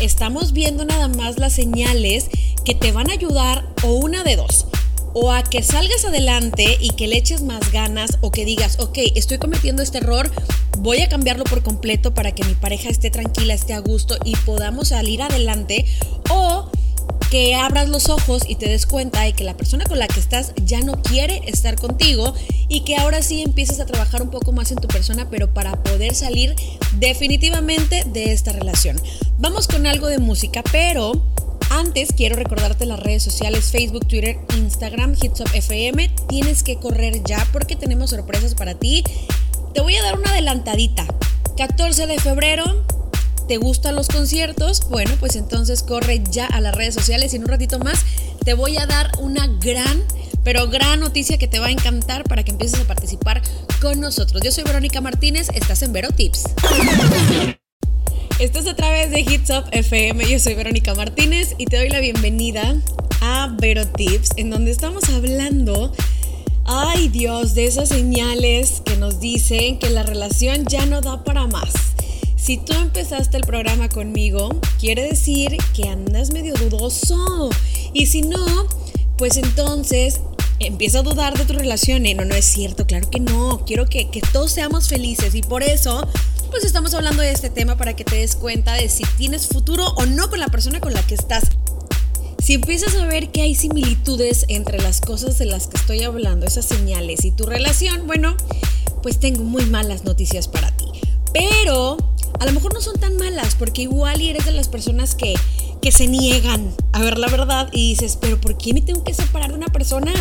Estamos 0.00 0.52
viendo 0.52 0.84
nada 0.84 1.08
más 1.08 1.38
las 1.38 1.52
señales 1.52 2.28
que 2.64 2.74
te 2.74 2.90
van 2.90 3.10
a 3.10 3.12
ayudar 3.12 3.64
o 3.84 3.92
una 3.92 4.24
de 4.24 4.36
dos. 4.36 4.66
O 5.14 5.30
a 5.30 5.42
que 5.42 5.62
salgas 5.62 6.04
adelante 6.04 6.78
y 6.80 6.90
que 6.90 7.06
le 7.06 7.18
eches 7.18 7.42
más 7.42 7.70
ganas 7.70 8.18
o 8.22 8.32
que 8.32 8.44
digas, 8.44 8.78
ok, 8.80 8.98
estoy 9.14 9.38
cometiendo 9.38 9.82
este 9.82 9.98
error, 9.98 10.30
voy 10.78 11.00
a 11.00 11.08
cambiarlo 11.08 11.44
por 11.44 11.62
completo 11.62 12.14
para 12.14 12.34
que 12.34 12.44
mi 12.44 12.54
pareja 12.54 12.88
esté 12.88 13.10
tranquila, 13.10 13.52
esté 13.52 13.74
a 13.74 13.78
gusto 13.78 14.16
y 14.24 14.34
podamos 14.36 14.88
salir 14.88 15.22
adelante. 15.22 15.84
O 16.30 16.70
que 17.32 17.54
abras 17.54 17.88
los 17.88 18.10
ojos 18.10 18.42
y 18.46 18.56
te 18.56 18.68
des 18.68 18.84
cuenta 18.84 19.22
de 19.22 19.32
que 19.32 19.42
la 19.42 19.56
persona 19.56 19.86
con 19.86 19.98
la 19.98 20.06
que 20.06 20.20
estás 20.20 20.52
ya 20.66 20.80
no 20.80 21.00
quiere 21.00 21.40
estar 21.46 21.76
contigo 21.76 22.34
y 22.68 22.80
que 22.80 22.96
ahora 22.96 23.22
sí 23.22 23.40
empieces 23.40 23.80
a 23.80 23.86
trabajar 23.86 24.20
un 24.20 24.28
poco 24.28 24.52
más 24.52 24.70
en 24.70 24.76
tu 24.76 24.86
persona, 24.86 25.30
pero 25.30 25.54
para 25.54 25.82
poder 25.82 26.14
salir 26.14 26.54
definitivamente 26.98 28.04
de 28.04 28.34
esta 28.34 28.52
relación. 28.52 29.00
Vamos 29.38 29.66
con 29.66 29.86
algo 29.86 30.08
de 30.08 30.18
música, 30.18 30.62
pero 30.72 31.24
antes 31.70 32.10
quiero 32.14 32.36
recordarte 32.36 32.84
las 32.84 33.00
redes 33.00 33.22
sociales 33.22 33.70
Facebook, 33.70 34.06
Twitter, 34.06 34.38
Instagram, 34.54 35.16
Hitsop 35.18 35.48
FM. 35.54 36.10
Tienes 36.28 36.62
que 36.62 36.76
correr 36.76 37.22
ya 37.24 37.48
porque 37.50 37.76
tenemos 37.76 38.10
sorpresas 38.10 38.54
para 38.54 38.74
ti. 38.74 39.04
Te 39.72 39.80
voy 39.80 39.96
a 39.96 40.02
dar 40.02 40.18
una 40.18 40.32
adelantadita. 40.32 41.06
14 41.56 42.06
de 42.06 42.18
febrero 42.18 42.84
¿Te 43.52 43.58
gustan 43.58 43.96
los 43.96 44.08
conciertos? 44.08 44.88
Bueno, 44.88 45.14
pues 45.20 45.36
entonces 45.36 45.82
corre 45.82 46.22
ya 46.30 46.46
a 46.46 46.62
las 46.62 46.74
redes 46.74 46.94
sociales 46.94 47.34
y 47.34 47.36
en 47.36 47.42
un 47.42 47.48
ratito 47.48 47.78
más 47.78 48.02
te 48.46 48.54
voy 48.54 48.78
a 48.78 48.86
dar 48.86 49.10
una 49.18 49.46
gran, 49.46 50.02
pero 50.42 50.68
gran 50.68 51.00
noticia 51.00 51.36
que 51.36 51.48
te 51.48 51.58
va 51.58 51.66
a 51.66 51.70
encantar 51.70 52.24
para 52.24 52.44
que 52.44 52.52
empieces 52.52 52.80
a 52.80 52.84
participar 52.86 53.42
con 53.82 54.00
nosotros. 54.00 54.40
Yo 54.42 54.50
soy 54.52 54.64
Verónica 54.64 55.02
Martínez, 55.02 55.50
estás 55.54 55.82
en 55.82 55.92
Vero 55.92 56.08
Tips. 56.12 56.44
Estás 58.38 58.66
a 58.66 58.74
través 58.74 59.10
de 59.10 59.20
Hits 59.20 59.50
Up 59.50 59.64
FM, 59.70 60.26
yo 60.30 60.38
soy 60.38 60.54
Verónica 60.54 60.94
Martínez 60.94 61.54
y 61.58 61.66
te 61.66 61.76
doy 61.76 61.90
la 61.90 62.00
bienvenida 62.00 62.74
a 63.20 63.54
Vero 63.60 63.86
Tips, 63.86 64.30
en 64.36 64.48
donde 64.48 64.70
estamos 64.70 65.10
hablando 65.10 65.92
Ay 66.64 67.08
Dios, 67.08 67.54
de 67.54 67.66
esas 67.66 67.90
señales 67.90 68.80
que 68.82 68.96
nos 68.96 69.20
dicen 69.20 69.78
que 69.78 69.90
la 69.90 70.04
relación 70.04 70.64
ya 70.64 70.86
no 70.86 71.02
da 71.02 71.22
para 71.22 71.46
más. 71.46 71.91
Si 72.42 72.56
tú 72.56 72.72
empezaste 72.72 73.36
el 73.36 73.44
programa 73.44 73.88
conmigo, 73.88 74.48
quiere 74.80 75.02
decir 75.04 75.56
que 75.76 75.88
andas 75.88 76.32
medio 76.32 76.54
dudoso. 76.54 77.50
Y 77.92 78.06
si 78.06 78.22
no, 78.22 78.66
pues 79.16 79.36
entonces 79.36 80.18
empieza 80.58 80.98
a 80.98 81.02
dudar 81.02 81.38
de 81.38 81.44
tu 81.44 81.52
relación. 81.52 82.02
no, 82.02 82.24
no 82.24 82.34
es 82.34 82.44
cierto, 82.44 82.84
claro 82.84 83.08
que 83.08 83.20
no. 83.20 83.64
Quiero 83.64 83.86
que, 83.86 84.10
que 84.10 84.20
todos 84.32 84.50
seamos 84.50 84.88
felices 84.88 85.36
y 85.36 85.42
por 85.42 85.62
eso 85.62 86.04
pues 86.50 86.64
estamos 86.64 86.92
hablando 86.94 87.22
de 87.22 87.30
este 87.30 87.48
tema 87.48 87.76
para 87.76 87.94
que 87.94 88.02
te 88.02 88.16
des 88.16 88.34
cuenta 88.34 88.74
de 88.74 88.88
si 88.88 89.04
tienes 89.16 89.46
futuro 89.46 89.86
o 89.96 90.06
no 90.06 90.28
con 90.28 90.40
la 90.40 90.48
persona 90.48 90.80
con 90.80 90.92
la 90.92 91.06
que 91.06 91.14
estás. 91.14 91.44
Si 92.42 92.54
empiezas 92.54 92.96
a 92.96 93.06
ver 93.06 93.30
que 93.30 93.42
hay 93.42 93.54
similitudes 93.54 94.46
entre 94.48 94.82
las 94.82 95.00
cosas 95.00 95.38
de 95.38 95.46
las 95.46 95.68
que 95.68 95.76
estoy 95.76 96.02
hablando, 96.02 96.44
esas 96.44 96.64
señales 96.64 97.24
y 97.24 97.30
tu 97.30 97.46
relación, 97.46 98.08
bueno, 98.08 98.36
pues 99.00 99.20
tengo 99.20 99.44
muy 99.44 99.64
malas 99.66 100.02
noticias 100.02 100.48
para 100.48 100.76
ti. 100.76 100.86
Pero 101.32 101.96
a 102.42 102.44
lo 102.44 102.52
mejor 102.52 102.74
no 102.74 102.80
son 102.80 102.98
tan 102.98 103.16
malas, 103.18 103.54
porque 103.54 103.82
igual 103.82 104.20
eres 104.20 104.44
de 104.44 104.50
las 104.50 104.66
personas 104.66 105.14
que, 105.14 105.32
que 105.80 105.92
se 105.92 106.08
niegan 106.08 106.74
a 106.90 107.00
ver 107.00 107.16
la 107.16 107.28
verdad 107.28 107.68
y 107.72 107.90
dices, 107.90 108.18
pero 108.20 108.40
¿por 108.40 108.58
qué 108.58 108.74
me 108.74 108.82
tengo 108.82 109.04
que 109.04 109.14
separar 109.14 109.50
de 109.50 109.58
una 109.58 109.68
persona? 109.68 110.12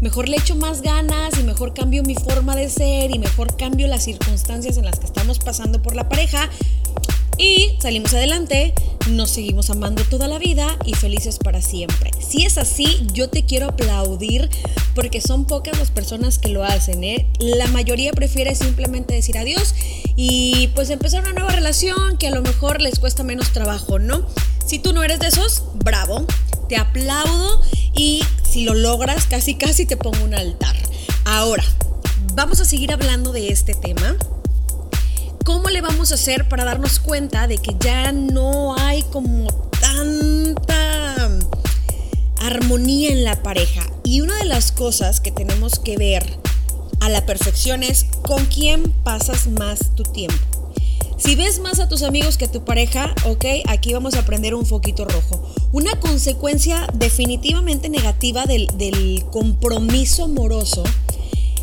mejor 0.00 0.28
le 0.28 0.36
echo 0.36 0.54
más 0.54 0.80
ganas 0.80 1.36
y 1.40 1.42
mejor 1.42 1.74
cambio 1.74 2.04
mi 2.04 2.14
forma 2.14 2.54
de 2.54 2.70
ser 2.70 3.10
y 3.10 3.18
mejor 3.18 3.56
cambio 3.56 3.88
las 3.88 4.04
circunstancias 4.04 4.76
en 4.76 4.84
las 4.84 5.00
que 5.00 5.06
estamos 5.06 5.40
pasando 5.40 5.82
por 5.82 5.96
la 5.96 6.08
pareja 6.08 6.48
y 7.36 7.76
salimos 7.80 8.14
adelante, 8.14 8.72
nos 9.08 9.30
seguimos 9.30 9.70
amando 9.70 10.04
toda 10.04 10.28
la 10.28 10.38
vida 10.38 10.76
y 10.84 10.94
felices 10.94 11.38
para 11.38 11.62
siempre. 11.62 12.10
Si 12.20 12.44
es 12.44 12.58
así, 12.58 13.06
yo 13.12 13.28
te 13.28 13.44
quiero 13.44 13.68
aplaudir 13.68 14.48
porque 14.94 15.20
son 15.20 15.44
pocas 15.44 15.78
las 15.78 15.90
personas 15.90 16.38
que 16.38 16.48
lo 16.48 16.64
hacen. 16.64 17.02
¿eh? 17.04 17.26
La 17.38 17.66
mayoría 17.68 18.12
prefiere 18.12 18.54
simplemente 18.54 19.14
decir 19.14 19.38
adiós 19.38 19.74
y 20.16 20.68
pues 20.74 20.90
empezar 20.90 21.22
una 21.22 21.32
nueva 21.32 21.52
relación 21.52 22.16
que 22.18 22.28
a 22.28 22.30
lo 22.30 22.42
mejor 22.42 22.80
les 22.80 22.98
cuesta 22.98 23.22
menos 23.22 23.52
trabajo, 23.52 23.98
¿no? 23.98 24.26
Si 24.66 24.78
tú 24.78 24.92
no 24.92 25.02
eres 25.02 25.20
de 25.20 25.28
esos, 25.28 25.62
bravo, 25.76 26.26
te 26.68 26.76
aplaudo 26.76 27.62
y 27.94 28.22
si 28.48 28.64
lo 28.64 28.74
logras, 28.74 29.26
casi 29.26 29.54
casi 29.54 29.86
te 29.86 29.96
pongo 29.96 30.22
un 30.24 30.34
altar. 30.34 30.76
Ahora, 31.24 31.64
vamos 32.34 32.60
a 32.60 32.64
seguir 32.64 32.92
hablando 32.92 33.32
de 33.32 33.48
este 33.48 33.74
tema. 33.74 34.16
¿Cómo 35.48 35.70
le 35.70 35.80
vamos 35.80 36.12
a 36.12 36.16
hacer 36.16 36.46
para 36.46 36.66
darnos 36.66 37.00
cuenta 37.00 37.46
de 37.46 37.56
que 37.56 37.74
ya 37.80 38.12
no 38.12 38.78
hay 38.78 39.02
como 39.04 39.46
tanta 39.80 41.30
armonía 42.42 43.08
en 43.08 43.24
la 43.24 43.42
pareja? 43.42 43.80
Y 44.04 44.20
una 44.20 44.36
de 44.36 44.44
las 44.44 44.72
cosas 44.72 45.20
que 45.20 45.30
tenemos 45.30 45.78
que 45.78 45.96
ver 45.96 46.22
a 47.00 47.08
la 47.08 47.24
perfección 47.24 47.82
es 47.82 48.04
con 48.04 48.44
quién 48.44 48.92
pasas 49.04 49.46
más 49.46 49.94
tu 49.96 50.02
tiempo. 50.02 50.74
Si 51.16 51.34
ves 51.34 51.60
más 51.60 51.80
a 51.80 51.88
tus 51.88 52.02
amigos 52.02 52.36
que 52.36 52.44
a 52.44 52.52
tu 52.52 52.66
pareja, 52.66 53.14
ok, 53.24 53.46
aquí 53.68 53.94
vamos 53.94 54.16
a 54.16 54.20
aprender 54.20 54.54
un 54.54 54.66
foquito 54.66 55.06
rojo. 55.06 55.50
Una 55.72 55.98
consecuencia 55.98 56.86
definitivamente 56.92 57.88
negativa 57.88 58.44
del, 58.44 58.66
del 58.76 59.24
compromiso 59.30 60.24
amoroso 60.24 60.84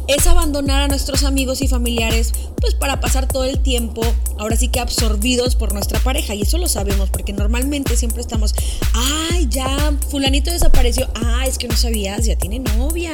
es 0.08 0.28
abandonar 0.28 0.84
a 0.84 0.88
nuestros 0.88 1.24
amigos 1.24 1.62
y 1.62 1.68
familiares 1.68 2.34
pues 2.60 2.76
para 2.76 3.00
pasar 3.00 3.28
todo 3.28 3.44
el 3.46 3.60
tiempo 3.60 4.02
ahora 4.38 4.56
sí 4.56 4.68
que 4.68 4.80
absorbidos 4.80 5.56
por 5.56 5.74
nuestra 5.74 6.00
pareja. 6.00 6.36
Y 6.36 6.44
eso 6.44 6.58
lo 6.58 6.68
sabemos 6.68 7.10
porque 7.10 7.34
normalmente 7.34 7.98
siempre 7.98 8.22
estamos 8.22 8.54
ay 8.94 9.48
ya 9.50 9.94
fulanito 10.10 10.52
desapareció 10.52 11.10
ah 11.16 11.46
es 11.48 11.58
que 11.58 11.68
no 11.68 11.76
sabías 11.76 12.26
ya 12.26 12.36
tiene 12.36 12.60
novia 12.60 13.12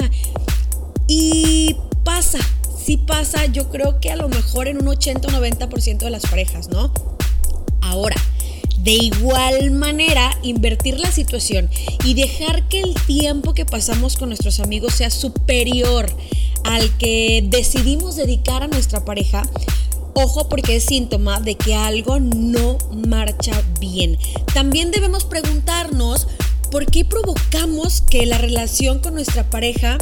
y 1.08 1.76
pasa 2.04 2.40
sí 2.84 2.98
pasa, 2.98 3.46
yo 3.46 3.70
creo 3.70 4.00
que 4.00 4.12
a 4.12 4.16
lo 4.16 4.28
mejor 4.28 4.68
en 4.68 4.82
un 4.82 4.88
80 4.88 5.28
o 5.28 5.32
90% 5.32 5.98
de 6.00 6.10
las 6.10 6.24
parejas, 6.24 6.70
¿no? 6.70 6.92
Ahora, 7.82 8.16
de 8.80 8.94
igual 8.94 9.72
manera, 9.72 10.32
invertir 10.42 11.00
la 11.00 11.12
situación 11.12 11.70
y 12.04 12.16
dejar 12.16 12.68
que 12.68 12.80
el 12.80 12.96
tiempo 13.06 13.54
que 13.54 13.66
pasamos 13.66 14.18
con 14.18 14.30
nuestros 14.30 14.60
amigos 14.60 14.96
sea 14.96 15.10
superior 15.10 16.12
al 16.64 16.98
que 16.98 17.46
decidimos 17.48 18.16
dedicar 18.16 18.64
a 18.64 18.68
nuestra 18.68 19.04
pareja, 19.06 19.44
Ojo 20.14 20.50
porque 20.50 20.76
es 20.76 20.86
síntoma 20.86 21.40
de 21.40 21.56
que 21.56 21.74
algo 21.74 22.20
no 22.20 22.78
marcha 23.08 23.54
bien. 23.80 24.18
También 24.54 24.92
debemos 24.92 25.24
preguntarnos 25.24 26.28
por 26.70 26.86
qué 26.86 27.06
provocamos 27.06 28.02
que 28.02 28.26
la 28.26 28.38
relación 28.38 29.00
con 29.00 29.14
nuestra 29.14 29.50
pareja 29.50 29.98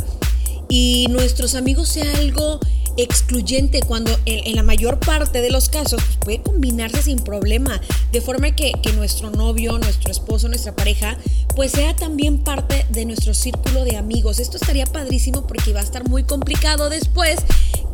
y 0.68 1.08
nuestros 1.10 1.56
amigos 1.56 1.89
sea 1.89 2.12
algo 2.18 2.60
excluyente 3.01 3.82
cuando 3.82 4.12
en, 4.25 4.56
la 4.56 4.63
mayor 4.63 5.00
parte 5.00 5.41
de 5.41 5.50
los 5.50 5.70
casos 5.70 6.01
pues, 6.03 6.18
puede 6.18 6.41
combinarse 6.41 7.01
sin 7.01 7.20
problema, 7.20 7.79
de 8.12 8.22
forma 8.22 8.51
que, 8.51 8.74
que, 8.82 8.94
nuestro 8.94 9.32
novio, 9.32 9.77
nuestro 9.77 10.12
esposo, 10.12 10.48
nuestra 10.48 10.75
pareja, 10.75 11.18
pues 11.56 11.72
sea 11.72 11.96
también 11.96 12.39
parte 12.39 12.86
de 12.89 13.06
nuestro 13.06 13.34
círculo 13.34 13.84
de 13.84 13.98
amigos. 13.98 14.39
Esto 14.39 14.58
estaría 14.58 14.86
padrísimo 14.86 15.46
porque 15.46 15.74
va 15.74 15.82
a 15.82 15.84
estar 15.84 16.08
muy 16.08 16.24
complicado 16.24 16.89
después 16.89 17.38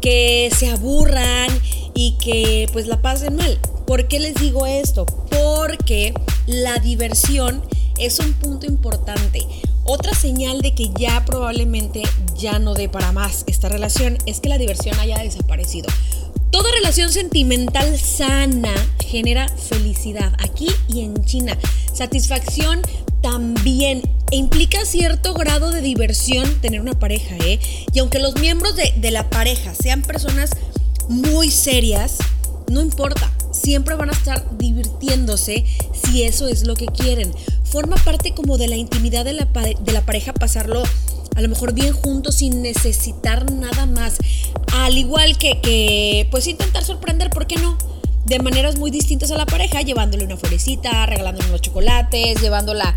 que 0.02 0.52
se 0.56 0.70
aburran 0.70 1.50
y 1.94 2.16
que 2.24 2.68
pues 2.74 2.88
la 2.88 3.02
pasen 3.02 3.36
mal. 3.36 3.60
¿Por 3.88 4.08
qué 4.08 4.20
les 4.20 4.36
digo 4.36 4.66
esto? 4.66 5.06
Porque 5.06 6.14
la 6.48 6.78
diversión 6.80 7.64
es 8.00 8.20
un 8.20 8.34
punto 8.34 8.66
importante. 8.66 9.46
Otra 9.84 10.14
señal 10.14 10.62
de 10.62 10.74
que 10.74 10.90
ya 10.98 11.24
probablemente 11.26 12.04
ya 12.38 12.60
no 12.60 12.74
dé 12.74 12.90
para 12.90 13.12
más 13.12 13.44
esta 13.48 13.70
relación 13.70 14.18
es 14.26 14.40
que 14.40 14.50
la 14.50 14.58
diversión 14.58 15.00
haya 15.00 15.20
desaparecido. 15.20 15.88
Toda 16.52 16.72
relación 16.72 17.12
sentimental 17.12 18.00
sana 18.00 18.74
genera 19.06 19.48
felicidad 19.50 20.34
aquí 20.40 20.68
y 20.88 21.02
en 21.02 21.24
China. 21.26 21.58
Satisfacción 21.94 22.82
también 23.22 24.02
e 24.32 24.38
implica 24.38 24.86
cierto 24.86 25.34
grado 25.34 25.72
de 25.72 25.82
diversión 25.82 26.62
tener 26.62 26.82
una 26.82 26.98
pareja, 26.98 27.36
¿eh? 27.44 27.60
Y 27.94 28.00
aunque 28.00 28.20
los 28.20 28.36
miembros 28.40 28.76
de, 28.76 28.94
de 28.98 29.12
la 29.12 29.30
pareja 29.30 29.74
sean 29.76 30.02
personas 30.02 30.52
muy 31.08 31.52
serias, 31.52 32.18
no 32.70 32.82
importa, 32.82 33.32
siempre 33.52 33.96
van 33.96 34.10
a 34.10 34.14
estar 34.14 34.58
divirtiéndose 34.58 35.66
si 35.94 36.24
eso 36.24 36.48
es 36.48 36.66
lo 36.66 36.76
que 36.76 36.88
quieren 36.88 37.32
forma 37.76 37.98
parte 37.98 38.34
como 38.34 38.58
de 38.58 38.70
la 38.70 38.78
intimidad 38.78 39.26
de 39.26 39.34
la, 39.34 39.44
de 39.44 39.92
la 39.92 40.00
pareja 40.06 40.32
pasarlo 40.32 40.82
a 41.36 41.42
lo 41.42 41.50
mejor 41.50 41.74
bien 41.74 41.92
juntos 41.92 42.36
sin 42.36 42.62
necesitar 42.62 43.52
nada 43.52 43.86
más. 43.86 44.16
Al 44.72 44.98
igual 44.98 45.38
que, 45.38 45.60
que 45.60 46.26
pues 46.32 46.48
intentar 46.48 46.86
sorprender, 46.86 47.32
¿por 47.32 47.48
qué 47.48 47.58
no? 47.58 47.78
De 48.24 48.40
maneras 48.40 48.78
muy 48.78 48.92
distintas 48.92 49.30
a 49.32 49.38
la 49.38 49.46
pareja, 49.46 49.82
llevándole 49.82 50.24
una 50.24 50.38
florecita, 50.38 51.06
regalándole 51.06 51.50
unos 51.50 51.60
chocolates, 51.60 52.40
llevándola 52.40 52.96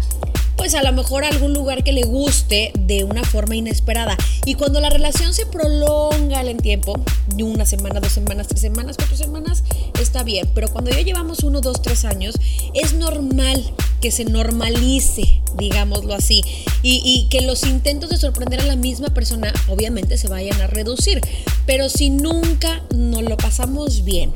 pues 0.57 0.75
a 0.75 0.83
lo 0.85 0.93
mejor 0.93 1.25
a 1.25 1.29
algún 1.29 1.55
lugar 1.55 1.83
que 1.83 1.93
le 1.93 2.05
guste 2.05 2.71
de 2.79 3.03
una 3.03 3.25
forma 3.25 3.57
inesperada. 3.57 4.17
Y 4.45 4.55
cuando 4.55 4.81
la 4.81 4.91
relación 4.91 5.35
se 5.35 5.47
prolonga 5.47 6.41
en 6.43 6.59
tiempo, 6.59 7.01
de 7.35 7.43
una 7.43 7.65
semana, 7.65 7.99
dos 7.99 8.13
semanas, 8.13 8.47
tres 8.47 8.61
semanas, 8.61 8.97
cuatro 8.97 9.17
semanas, 9.17 9.65
está 10.01 10.23
bien. 10.23 10.49
Pero 10.55 10.69
cuando 10.69 10.93
ya 10.93 11.01
llevamos 11.01 11.41
uno, 11.45 11.61
dos, 11.61 11.83
tres 11.83 12.05
años, 12.05 12.37
es 12.75 12.95
normal 12.95 13.73
que 14.01 14.11
se 14.11 14.25
normalice, 14.25 15.41
digámoslo 15.57 16.15
así, 16.15 16.43
y, 16.83 17.27
que 17.31 17.43
los 17.43 17.65
intentos 17.65 18.11
de 18.11 18.17
sorprender 18.17 18.61
a 18.61 18.67
la 18.67 18.77
misma 18.77 19.09
persona 19.09 19.53
obviamente 19.69 20.17
se 20.17 20.29
vayan 20.29 20.61
a 20.61 20.67
reducir. 20.67 21.21
Pero 21.67 21.89
si 21.89 22.11
nunca 22.11 22.83
nos 22.95 23.23
lo 23.23 23.37
pasamos 23.37 24.05
bien, 24.05 24.31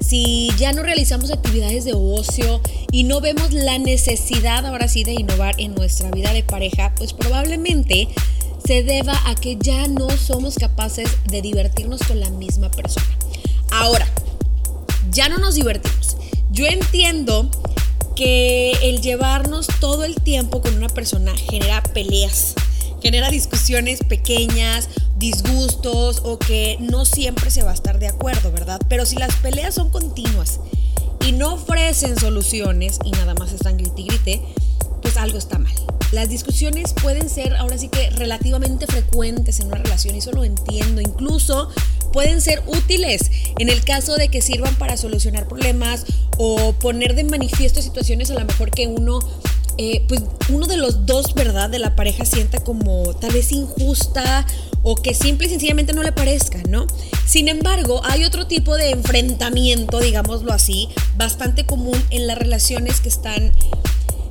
si 0.00 0.50
ya 0.58 0.72
no 0.72 0.82
realizamos 0.82 1.30
actividades 1.30 1.84
de 1.84 1.94
ocio 1.94 2.60
y 2.92 3.04
no 3.04 3.20
vemos 3.20 3.52
la 3.52 3.78
necesidad 3.78 4.64
ahora 4.66 4.88
sí 4.88 5.04
de 5.04 5.12
innovar 5.12 5.54
en 5.58 5.74
nuestra 5.74 6.10
vida 6.10 6.32
de 6.32 6.42
pareja, 6.42 6.94
pues 6.96 7.12
probablemente 7.12 8.08
se 8.64 8.82
deba 8.82 9.14
a 9.26 9.34
que 9.34 9.56
ya 9.60 9.88
no 9.88 10.10
somos 10.10 10.56
capaces 10.56 11.08
de 11.28 11.40
divertirnos 11.40 12.02
con 12.02 12.20
la 12.20 12.30
misma 12.30 12.70
persona. 12.70 13.06
Ahora, 13.70 14.06
ya 15.10 15.28
no 15.28 15.38
nos 15.38 15.54
divertimos. 15.54 16.16
Yo 16.50 16.66
entiendo 16.66 17.50
que 18.16 18.72
el 18.82 19.02
llevarnos 19.02 19.68
todo 19.78 20.04
el 20.04 20.16
tiempo 20.16 20.62
con 20.62 20.74
una 20.74 20.88
persona 20.88 21.36
genera 21.36 21.82
peleas, 21.82 22.54
genera 23.02 23.30
discusiones 23.30 24.00
pequeñas, 24.02 24.88
disgustos 25.16 26.22
o 26.24 26.38
que 26.38 26.78
no 26.80 27.04
siempre 27.04 27.50
se 27.50 27.62
va 27.62 27.70
a 27.72 27.74
estar 27.74 27.98
de 27.98 28.08
acuerdo, 28.08 28.50
¿verdad? 28.50 28.80
Pero 28.88 29.04
si 29.04 29.16
las 29.16 29.36
peleas 29.36 29.74
son 29.74 29.90
continuas 29.90 30.60
y 31.26 31.32
no 31.32 31.54
ofrecen 31.54 32.18
soluciones 32.18 32.98
y 33.04 33.10
nada 33.12 33.34
más 33.34 33.52
están 33.52 33.76
grite 33.76 34.00
y 34.00 34.06
grite, 34.06 34.42
pues 35.02 35.16
algo 35.18 35.36
está 35.36 35.58
mal. 35.58 35.74
Las 36.16 36.30
discusiones 36.30 36.94
pueden 36.94 37.28
ser 37.28 37.54
ahora 37.56 37.76
sí 37.76 37.88
que 37.88 38.08
relativamente 38.08 38.86
frecuentes 38.86 39.60
en 39.60 39.66
una 39.66 39.76
relación 39.76 40.14
y 40.14 40.20
eso 40.20 40.32
lo 40.32 40.44
entiendo. 40.44 41.02
Incluso 41.02 41.68
pueden 42.10 42.40
ser 42.40 42.62
útiles 42.66 43.30
en 43.58 43.68
el 43.68 43.84
caso 43.84 44.16
de 44.16 44.30
que 44.30 44.40
sirvan 44.40 44.74
para 44.76 44.96
solucionar 44.96 45.46
problemas 45.46 46.06
o 46.38 46.72
poner 46.72 47.16
de 47.16 47.24
manifiesto 47.24 47.82
situaciones 47.82 48.30
a 48.30 48.34
lo 48.34 48.46
mejor 48.46 48.70
que 48.70 48.86
uno 48.86 49.18
eh, 49.76 50.06
pues 50.08 50.22
uno 50.48 50.66
de 50.66 50.78
los 50.78 51.04
dos, 51.04 51.34
¿verdad? 51.34 51.68
De 51.68 51.78
la 51.78 51.94
pareja 51.94 52.24
sienta 52.24 52.60
como 52.60 53.12
tal 53.16 53.34
vez 53.34 53.52
injusta 53.52 54.46
o 54.82 54.96
que 54.96 55.12
simple 55.12 55.48
y 55.48 55.50
sencillamente 55.50 55.92
no 55.92 56.02
le 56.02 56.12
parezca, 56.12 56.62
¿no? 56.66 56.86
Sin 57.26 57.48
embargo, 57.48 58.00
hay 58.04 58.24
otro 58.24 58.46
tipo 58.46 58.74
de 58.78 58.88
enfrentamiento, 58.88 60.00
digámoslo 60.00 60.54
así, 60.54 60.88
bastante 61.18 61.66
común 61.66 62.02
en 62.08 62.26
las 62.26 62.38
relaciones 62.38 63.02
que 63.02 63.10
están 63.10 63.52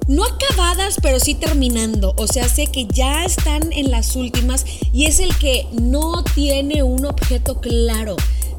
no 0.08 0.24
acabadas, 0.24 0.98
pero 1.02 1.20
sí 1.20 1.36
terminando. 1.36 2.14
O 2.18 2.28
sea, 2.28 2.48
sé 2.48 2.68
que 2.68 2.86
ya 2.86 3.26
están 3.26 3.72
en 3.74 3.92
las 3.92 4.16
últimas 4.16 4.66
y 4.94 5.06
es 5.06 5.20
el 5.20 5.36
que 5.38 5.68
no 5.72 6.24
tiene 6.24 6.84
un 6.84 7.06
objeto 7.06 7.60
claro. 7.60 8.16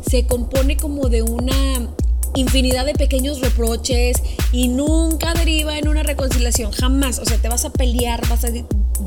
Se 0.08 0.26
compone 0.26 0.76
como 0.76 1.08
de 1.08 1.22
una 1.22 1.88
infinidad 2.34 2.84
de 2.84 2.94
pequeños 2.94 3.40
reproches 3.40 4.22
y 4.52 4.68
nunca 4.68 5.34
deriva 5.34 5.78
en 5.78 5.88
una 5.88 6.02
reconciliación, 6.02 6.72
jamás. 6.72 7.18
O 7.18 7.24
sea, 7.24 7.38
te 7.38 7.48
vas 7.48 7.64
a 7.64 7.70
pelear, 7.70 8.26
vas 8.28 8.44
a 8.44 8.48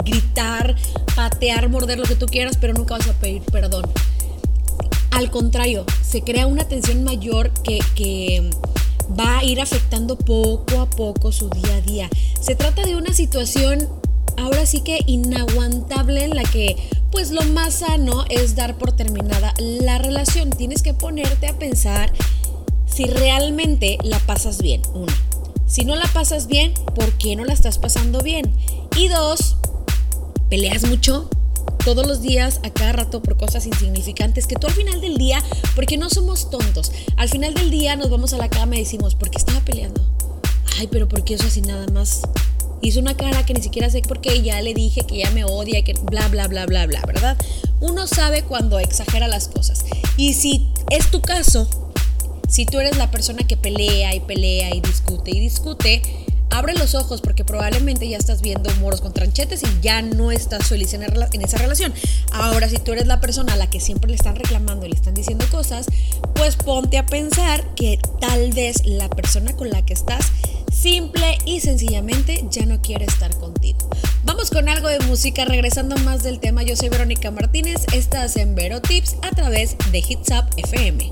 gritar, 0.03 0.75
patear, 1.15 1.69
morder 1.69 1.99
lo 1.99 2.05
que 2.05 2.15
tú 2.15 2.25
quieras, 2.25 2.57
pero 2.59 2.73
nunca 2.73 2.97
vas 2.97 3.07
a 3.07 3.13
pedir 3.13 3.41
perdón. 3.43 3.89
Al 5.11 5.31
contrario, 5.31 5.85
se 6.01 6.21
crea 6.21 6.47
una 6.47 6.67
tensión 6.67 7.03
mayor 7.03 7.51
que, 7.63 8.49
va 9.17 9.39
a 9.39 9.43
ir 9.43 9.61
afectando 9.61 10.17
poco 10.17 10.79
a 10.79 10.89
poco 10.89 11.31
su 11.31 11.49
día 11.49 11.75
a 11.75 11.81
día. 11.81 12.09
Se 12.39 12.55
trata 12.55 12.83
de 12.83 12.95
una 12.95 13.13
situación 13.13 13.87
ahora 14.37 14.65
sí 14.65 14.81
que 14.81 14.99
inaguantable 15.05 16.23
en 16.23 16.35
la 16.35 16.43
que 16.43 16.75
pues 17.11 17.31
lo 17.31 17.43
más 17.43 17.75
sano 17.75 18.25
es 18.29 18.55
dar 18.55 18.77
por 18.77 18.91
terminada 18.91 19.53
la 19.57 19.97
relación. 19.97 20.49
Tienes 20.49 20.81
que 20.81 20.93
ponerte 20.93 21.47
a 21.47 21.57
pensar 21.57 22.11
si 22.85 23.05
realmente 23.05 23.97
la 24.03 24.19
pasas 24.19 24.61
bien. 24.61 24.81
Uno. 24.93 25.13
Si 25.65 25.85
no 25.85 25.95
la 25.95 26.07
pasas 26.07 26.47
bien, 26.47 26.73
¿por 26.95 27.11
qué 27.13 27.35
no 27.35 27.45
la 27.45 27.53
estás 27.53 27.77
pasando 27.77 28.21
bien? 28.21 28.51
Y 28.97 29.07
dos, 29.07 29.57
peleas 30.49 30.87
mucho 30.87 31.29
todos 31.95 32.05
los 32.05 32.21
días, 32.21 32.59
a 32.61 32.69
cada 32.69 32.91
rato, 32.91 33.19
por 33.19 33.35
cosas 33.35 33.65
insignificantes 33.65 34.45
que 34.45 34.55
tú 34.55 34.67
al 34.67 34.73
final 34.73 35.01
del 35.01 35.17
día, 35.17 35.43
porque 35.73 35.97
no 35.97 36.07
somos 36.11 36.51
tontos, 36.51 36.91
al 37.17 37.29
final 37.29 37.55
del 37.55 37.71
día 37.71 37.95
nos 37.95 38.11
vamos 38.11 38.31
a 38.33 38.37
la 38.37 38.47
cama 38.47 38.75
y 38.75 38.81
decimos, 38.81 39.15
¿por 39.15 39.31
qué 39.31 39.39
estaba 39.39 39.59
peleando? 39.61 39.99
Ay, 40.77 40.87
pero 40.91 41.07
¿por 41.07 41.23
qué 41.23 41.33
eso 41.33 41.47
así 41.47 41.61
nada 41.61 41.87
más? 41.87 42.21
Hizo 42.81 42.99
una 42.99 43.17
cara 43.17 43.43
que 43.43 43.55
ni 43.55 43.61
siquiera 43.63 43.89
sé 43.89 44.03
por 44.03 44.21
qué, 44.21 44.43
ya 44.43 44.61
le 44.61 44.75
dije 44.75 45.01
que 45.07 45.17
ya 45.17 45.31
me 45.31 45.45
odia, 45.45 45.83
que 45.83 45.93
bla, 45.93 46.27
bla, 46.27 46.47
bla, 46.47 46.67
bla, 46.67 46.85
bla, 46.85 47.01
¿verdad? 47.07 47.35
Uno 47.79 48.05
sabe 48.05 48.43
cuando 48.43 48.77
exagera 48.77 49.27
las 49.27 49.47
cosas. 49.47 49.83
Y 50.15 50.33
si 50.33 50.67
es 50.91 51.09
tu 51.09 51.21
caso, 51.21 51.67
si 52.47 52.67
tú 52.67 52.79
eres 52.79 52.97
la 52.97 53.09
persona 53.09 53.47
que 53.47 53.57
pelea 53.57 54.13
y 54.13 54.19
pelea 54.19 54.75
y 54.75 54.81
discute 54.81 55.31
y 55.31 55.39
discute, 55.39 56.03
abre 56.51 56.73
los 56.73 56.95
ojos 56.95 57.21
porque 57.21 57.43
probablemente 57.43 58.07
ya 58.07 58.17
estás 58.17 58.41
viendo 58.41 58.69
moros 58.75 59.01
con 59.01 59.13
tranchetes 59.13 59.63
y 59.63 59.81
ya 59.81 60.01
no 60.01 60.31
estás 60.31 60.67
feliz 60.67 60.93
en, 60.93 61.03
esa 61.41 61.57
relación. 61.57 61.93
Ahora, 62.31 62.69
si 62.69 62.77
tú 62.77 62.93
eres 62.93 63.07
la 63.07 63.19
persona 63.19 63.53
a 63.53 63.57
la 63.57 63.69
que 63.69 63.79
siempre 63.79 64.09
le 64.09 64.15
están 64.15 64.35
reclamando 64.35 64.85
y 64.85 64.89
le 64.89 64.95
están 64.95 65.13
diciendo 65.13 65.45
cosas, 65.51 65.87
pues 66.35 66.55
ponte 66.55 66.97
a 66.97 67.05
pensar 67.05 67.63
que 67.75 67.99
tal 68.19 68.51
vez 68.51 68.85
la 68.85 69.09
persona 69.09 69.55
con 69.55 69.69
la 69.69 69.85
que 69.85 69.93
estás 69.93 70.27
simple 70.71 71.37
y 71.45 71.59
sencillamente 71.59 72.45
ya 72.49 72.65
no 72.65 72.81
quiere 72.81 73.05
estar 73.05 73.35
contigo. 73.37 73.89
Vamos 74.23 74.49
con 74.49 74.69
algo 74.69 74.87
de 74.87 74.99
música, 74.99 75.45
regresando 75.45 75.97
más 75.97 76.23
del 76.23 76.39
tema. 76.39 76.63
Yo 76.63 76.75
soy 76.75 76.89
Verónica 76.89 77.31
Martínez, 77.31 77.85
estás 77.93 78.37
en 78.37 78.55
Vero 78.55 78.81
Tips 78.81 79.15
a 79.21 79.29
través 79.35 79.75
de 79.91 79.99
Hits 79.99 80.29
Up 80.31 80.45
FM. 80.57 81.11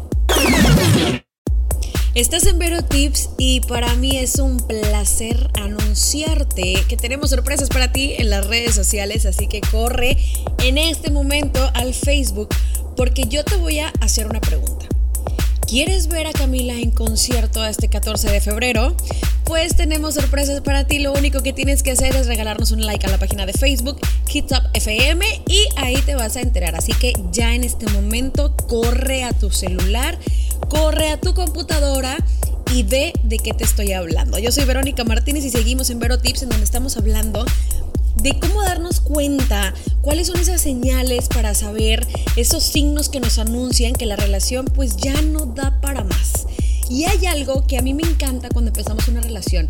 Estás 2.17 2.47
en 2.47 2.57
Vero 2.57 2.81
Tips 2.81 3.29
y 3.37 3.59
para 3.59 3.93
mí 3.93 4.17
es 4.17 4.39
un 4.39 4.57
placer 4.57 5.51
anunciarte 5.53 6.83
que 6.89 6.97
tenemos 6.97 7.29
sorpresas 7.29 7.69
para 7.69 7.91
ti 7.91 8.15
en 8.17 8.31
las 8.31 8.47
redes 8.47 8.73
sociales, 8.73 9.27
así 9.27 9.45
que 9.45 9.61
corre 9.61 10.17
en 10.63 10.79
este 10.79 11.11
momento 11.11 11.59
al 11.75 11.93
Facebook 11.93 12.49
porque 12.95 13.25
yo 13.29 13.45
te 13.45 13.57
voy 13.57 13.77
a 13.77 13.93
hacer 14.01 14.25
una 14.25 14.41
pregunta. 14.41 14.87
¿Quieres 15.67 16.07
ver 16.07 16.25
a 16.25 16.33
Camila 16.33 16.73
en 16.73 16.89
concierto 16.89 17.63
este 17.63 17.87
14 17.87 18.31
de 18.31 18.41
febrero? 18.41 18.95
Pues 19.43 19.75
tenemos 19.75 20.15
sorpresas 20.15 20.61
para 20.61 20.87
ti. 20.87 20.97
Lo 20.97 21.13
único 21.13 21.43
que 21.43 21.53
tienes 21.53 21.83
que 21.83 21.91
hacer 21.91 22.15
es 22.15 22.25
regalarnos 22.25 22.71
un 22.71 22.83
like 22.83 23.05
a 23.05 23.11
la 23.11 23.19
página 23.19 23.45
de 23.45 23.53
Facebook, 23.53 23.99
Up 23.99 24.69
FM, 24.73 25.23
y 25.47 25.67
ahí 25.75 25.97
te 25.97 26.15
vas 26.15 26.35
a 26.35 26.41
enterar. 26.41 26.75
Así 26.75 26.93
que 26.93 27.13
ya 27.31 27.53
en 27.53 27.63
este 27.63 27.85
momento 27.91 28.55
corre 28.67 29.23
a 29.23 29.33
tu 29.33 29.51
celular 29.51 30.17
corre 30.69 31.09
a 31.09 31.19
tu 31.19 31.33
computadora 31.33 32.17
y 32.73 32.83
ve 32.83 33.13
de 33.23 33.39
qué 33.39 33.53
te 33.53 33.63
estoy 33.63 33.93
hablando. 33.93 34.39
Yo 34.39 34.51
soy 34.51 34.65
Verónica 34.65 35.03
Martínez 35.03 35.45
y 35.45 35.49
seguimos 35.49 35.89
en 35.89 35.99
Vero 35.99 36.19
Tips 36.19 36.43
en 36.43 36.49
donde 36.49 36.65
estamos 36.65 36.97
hablando 36.97 37.45
de 38.21 38.37
cómo 38.39 38.61
darnos 38.61 38.99
cuenta, 38.99 39.73
cuáles 40.01 40.27
son 40.27 40.39
esas 40.39 40.61
señales 40.61 41.27
para 41.27 41.53
saber 41.53 42.05
esos 42.35 42.63
signos 42.63 43.09
que 43.09 43.19
nos 43.19 43.37
anuncian 43.37 43.93
que 43.93 44.05
la 44.05 44.15
relación 44.15 44.65
pues 44.65 44.97
ya 44.97 45.21
no 45.21 45.45
da 45.45 45.79
para 45.81 46.03
más. 46.03 46.47
Y 46.89 47.03
hay 47.05 47.25
algo 47.25 47.67
que 47.67 47.77
a 47.77 47.81
mí 47.81 47.93
me 47.93 48.03
encanta 48.03 48.49
cuando 48.49 48.69
empezamos 48.69 49.07
una 49.07 49.21
relación. 49.21 49.69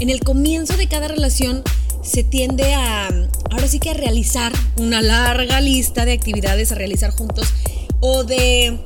En 0.00 0.10
el 0.10 0.20
comienzo 0.20 0.76
de 0.76 0.88
cada 0.88 1.08
relación 1.08 1.62
se 2.02 2.22
tiende 2.22 2.74
a, 2.74 3.08
ahora 3.50 3.68
sí 3.68 3.78
que 3.80 3.90
a 3.90 3.94
realizar 3.94 4.52
una 4.76 5.00
larga 5.00 5.60
lista 5.60 6.04
de 6.04 6.12
actividades 6.12 6.70
a 6.72 6.74
realizar 6.74 7.10
juntos 7.10 7.48
o 8.00 8.24
de 8.24 8.78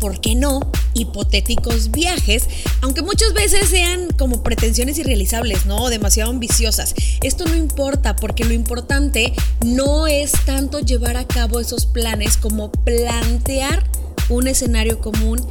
¿por 0.00 0.20
qué 0.20 0.34
no? 0.34 0.60
hipotéticos 0.94 1.92
viajes, 1.92 2.48
aunque 2.80 3.02
muchas 3.02 3.32
veces 3.32 3.68
sean 3.68 4.08
como 4.18 4.42
pretensiones 4.42 4.98
irrealizables, 4.98 5.66
¿no? 5.66 5.88
demasiado 5.88 6.30
ambiciosas. 6.30 6.94
Esto 7.22 7.44
no 7.44 7.54
importa 7.54 8.16
porque 8.16 8.44
lo 8.44 8.52
importante 8.52 9.32
no 9.64 10.06
es 10.06 10.32
tanto 10.44 10.80
llevar 10.80 11.16
a 11.16 11.26
cabo 11.26 11.60
esos 11.60 11.86
planes 11.86 12.36
como 12.36 12.72
plantear 12.72 13.84
un 14.28 14.48
escenario 14.48 15.00
común 15.00 15.46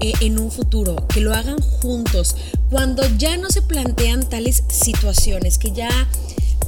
eh, 0.00 0.12
en 0.20 0.38
un 0.38 0.50
futuro, 0.50 1.06
que 1.08 1.20
lo 1.20 1.32
hagan 1.32 1.60
juntos, 1.60 2.36
cuando 2.70 3.02
ya 3.16 3.36
no 3.36 3.50
se 3.50 3.62
plantean 3.62 4.28
tales 4.28 4.64
situaciones, 4.68 5.58
que 5.58 5.72
ya 5.72 5.88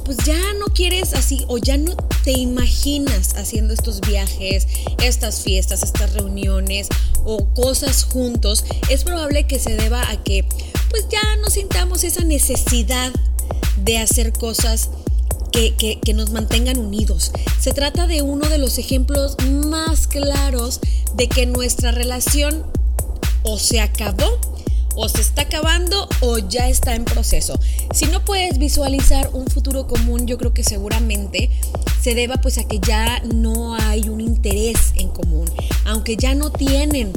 pues 0.05 0.17
ya 0.25 0.39
no 0.59 0.67
quieres 0.67 1.13
así 1.13 1.43
o 1.47 1.57
ya 1.57 1.77
no 1.77 1.95
te 2.23 2.31
imaginas 2.31 3.35
haciendo 3.35 3.73
estos 3.73 4.01
viajes, 4.01 4.67
estas 5.03 5.41
fiestas, 5.41 5.83
estas 5.83 6.13
reuniones 6.13 6.87
o 7.25 7.45
cosas 7.53 8.03
juntos, 8.05 8.63
es 8.89 9.03
probable 9.03 9.47
que 9.47 9.59
se 9.59 9.75
deba 9.75 10.09
a 10.09 10.23
que 10.23 10.45
pues 10.89 11.07
ya 11.11 11.21
no 11.41 11.49
sintamos 11.49 12.03
esa 12.03 12.23
necesidad 12.23 13.11
de 13.83 13.97
hacer 13.97 14.33
cosas 14.33 14.89
que, 15.51 15.75
que, 15.75 16.13
nos 16.13 16.31
mantengan 16.31 16.77
unidos. 16.77 17.31
Se 17.59 17.73
trata 17.73 18.05
de 18.05 18.21
uno 18.21 18.47
de 18.47 18.59
los 18.59 18.77
ejemplos 18.77 19.37
más 19.49 20.07
claros 20.07 20.79
de 21.15 21.27
que 21.27 21.45
nuestra 21.45 21.91
relación 21.91 22.63
o 23.43 23.57
se 23.57 23.81
acabó 23.81 24.39
o 24.97 25.07
se 25.07 25.21
está 25.21 25.43
acabando 25.43 26.09
o 26.21 26.39
ya 26.39 26.67
está 26.67 26.95
en 26.95 27.05
proceso. 27.05 27.57
Si 27.93 28.07
no 28.07 28.25
puedes 28.25 28.57
visualizar 28.57 29.29
un 29.31 29.45
futuro 29.45 29.87
común, 29.87 30.25
yo 30.25 30.39
creo 30.39 30.55
que 30.55 30.63
seguramente 30.63 31.51
se 32.01 32.15
deba 32.15 32.37
pues 32.37 32.57
a 32.57 32.67
que 32.67 32.79
ya 32.79 33.21
no 33.21 33.75
hay 33.75 34.09
un 34.09 34.19
interés 34.19 34.93
en 34.95 35.09
común, 35.09 35.49
aunque 35.85 36.17
ya 36.17 36.33
no 36.33 36.51
tienen, 36.51 37.13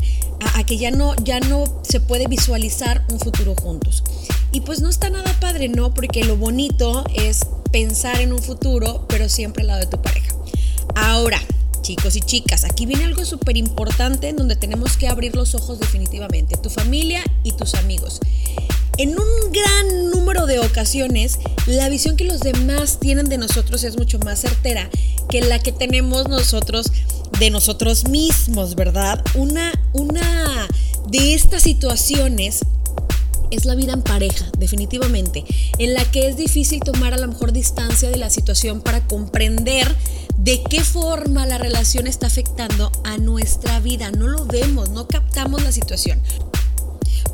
a, 0.54 0.62
que 0.64 0.76
ya 0.76 0.90
no, 0.90 1.16
ya 1.24 1.40
no 1.40 1.64
se 1.82 2.00
puede 2.00 2.26
visualizar 2.26 3.02
un 3.10 3.18
futuro 3.18 3.54
juntos. 3.54 4.04
Y 4.52 4.60
pues 4.60 4.82
no 4.82 4.90
está 4.90 5.08
nada 5.08 5.34
padre, 5.40 5.68
¿no? 5.68 5.94
Porque 5.94 6.22
lo 6.24 6.36
bonito 6.36 7.04
es 7.14 7.46
pensar 7.72 8.20
en 8.20 8.34
un 8.34 8.42
futuro, 8.42 9.06
pero 9.08 9.30
siempre 9.30 9.62
al 9.62 9.68
lado 9.68 9.80
de 9.80 9.86
tu 9.86 10.02
pareja. 10.02 10.34
Ahora, 10.96 11.40
chicos 11.82 12.16
y 12.16 12.20
chicas, 12.20 12.64
aquí 12.64 12.86
viene 12.86 13.04
algo 13.04 13.24
súper 13.24 13.56
importante 13.56 14.28
en 14.28 14.36
donde 14.36 14.56
tenemos 14.56 14.96
que 14.96 15.08
abrir 15.08 15.34
los 15.34 15.54
ojos 15.54 15.78
definitivamente, 15.78 16.56
tu 16.56 16.70
familia 16.70 17.22
y 17.42 17.52
tus 17.52 17.74
amigos. 17.74 18.20
En 18.98 19.10
un 19.10 19.52
gran 19.52 20.10
número 20.10 20.46
de 20.46 20.58
ocasiones, 20.58 21.38
la 21.66 21.88
visión 21.88 22.16
que 22.16 22.24
los 22.24 22.40
demás 22.40 22.98
tienen 23.00 23.28
de 23.28 23.38
nosotros 23.38 23.82
es 23.84 23.96
mucho 23.96 24.18
más 24.18 24.40
certera 24.40 24.90
que 25.28 25.40
la 25.40 25.58
que 25.58 25.72
tenemos 25.72 26.28
nosotros 26.28 26.92
de 27.38 27.50
nosotros 27.50 28.08
mismos, 28.08 28.74
¿verdad? 28.74 29.24
Una, 29.34 29.72
una 29.92 30.68
de 31.08 31.34
estas 31.34 31.62
situaciones 31.62 32.60
es 33.50 33.64
la 33.64 33.74
vida 33.74 33.92
en 33.92 34.02
pareja, 34.02 34.46
definitivamente, 34.58 35.44
en 35.78 35.94
la 35.94 36.04
que 36.04 36.28
es 36.28 36.36
difícil 36.36 36.80
tomar 36.80 37.14
a 37.14 37.18
lo 37.18 37.28
mejor 37.28 37.52
distancia 37.52 38.10
de 38.10 38.16
la 38.16 38.30
situación 38.30 38.80
para 38.80 39.06
comprender 39.06 39.94
de 40.42 40.62
qué 40.62 40.82
forma 40.82 41.46
la 41.46 41.58
relación 41.58 42.06
está 42.06 42.26
afectando 42.26 42.90
a 43.04 43.18
nuestra 43.18 43.78
vida. 43.80 44.10
No 44.10 44.26
lo 44.26 44.46
vemos, 44.46 44.88
no 44.90 45.06
captamos 45.06 45.62
la 45.62 45.70
situación. 45.70 46.20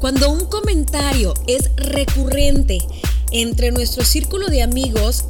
Cuando 0.00 0.30
un 0.30 0.46
comentario 0.46 1.32
es 1.46 1.70
recurrente 1.76 2.78
entre 3.30 3.70
nuestro 3.70 4.04
círculo 4.04 4.48
de 4.48 4.62
amigos, 4.62 5.24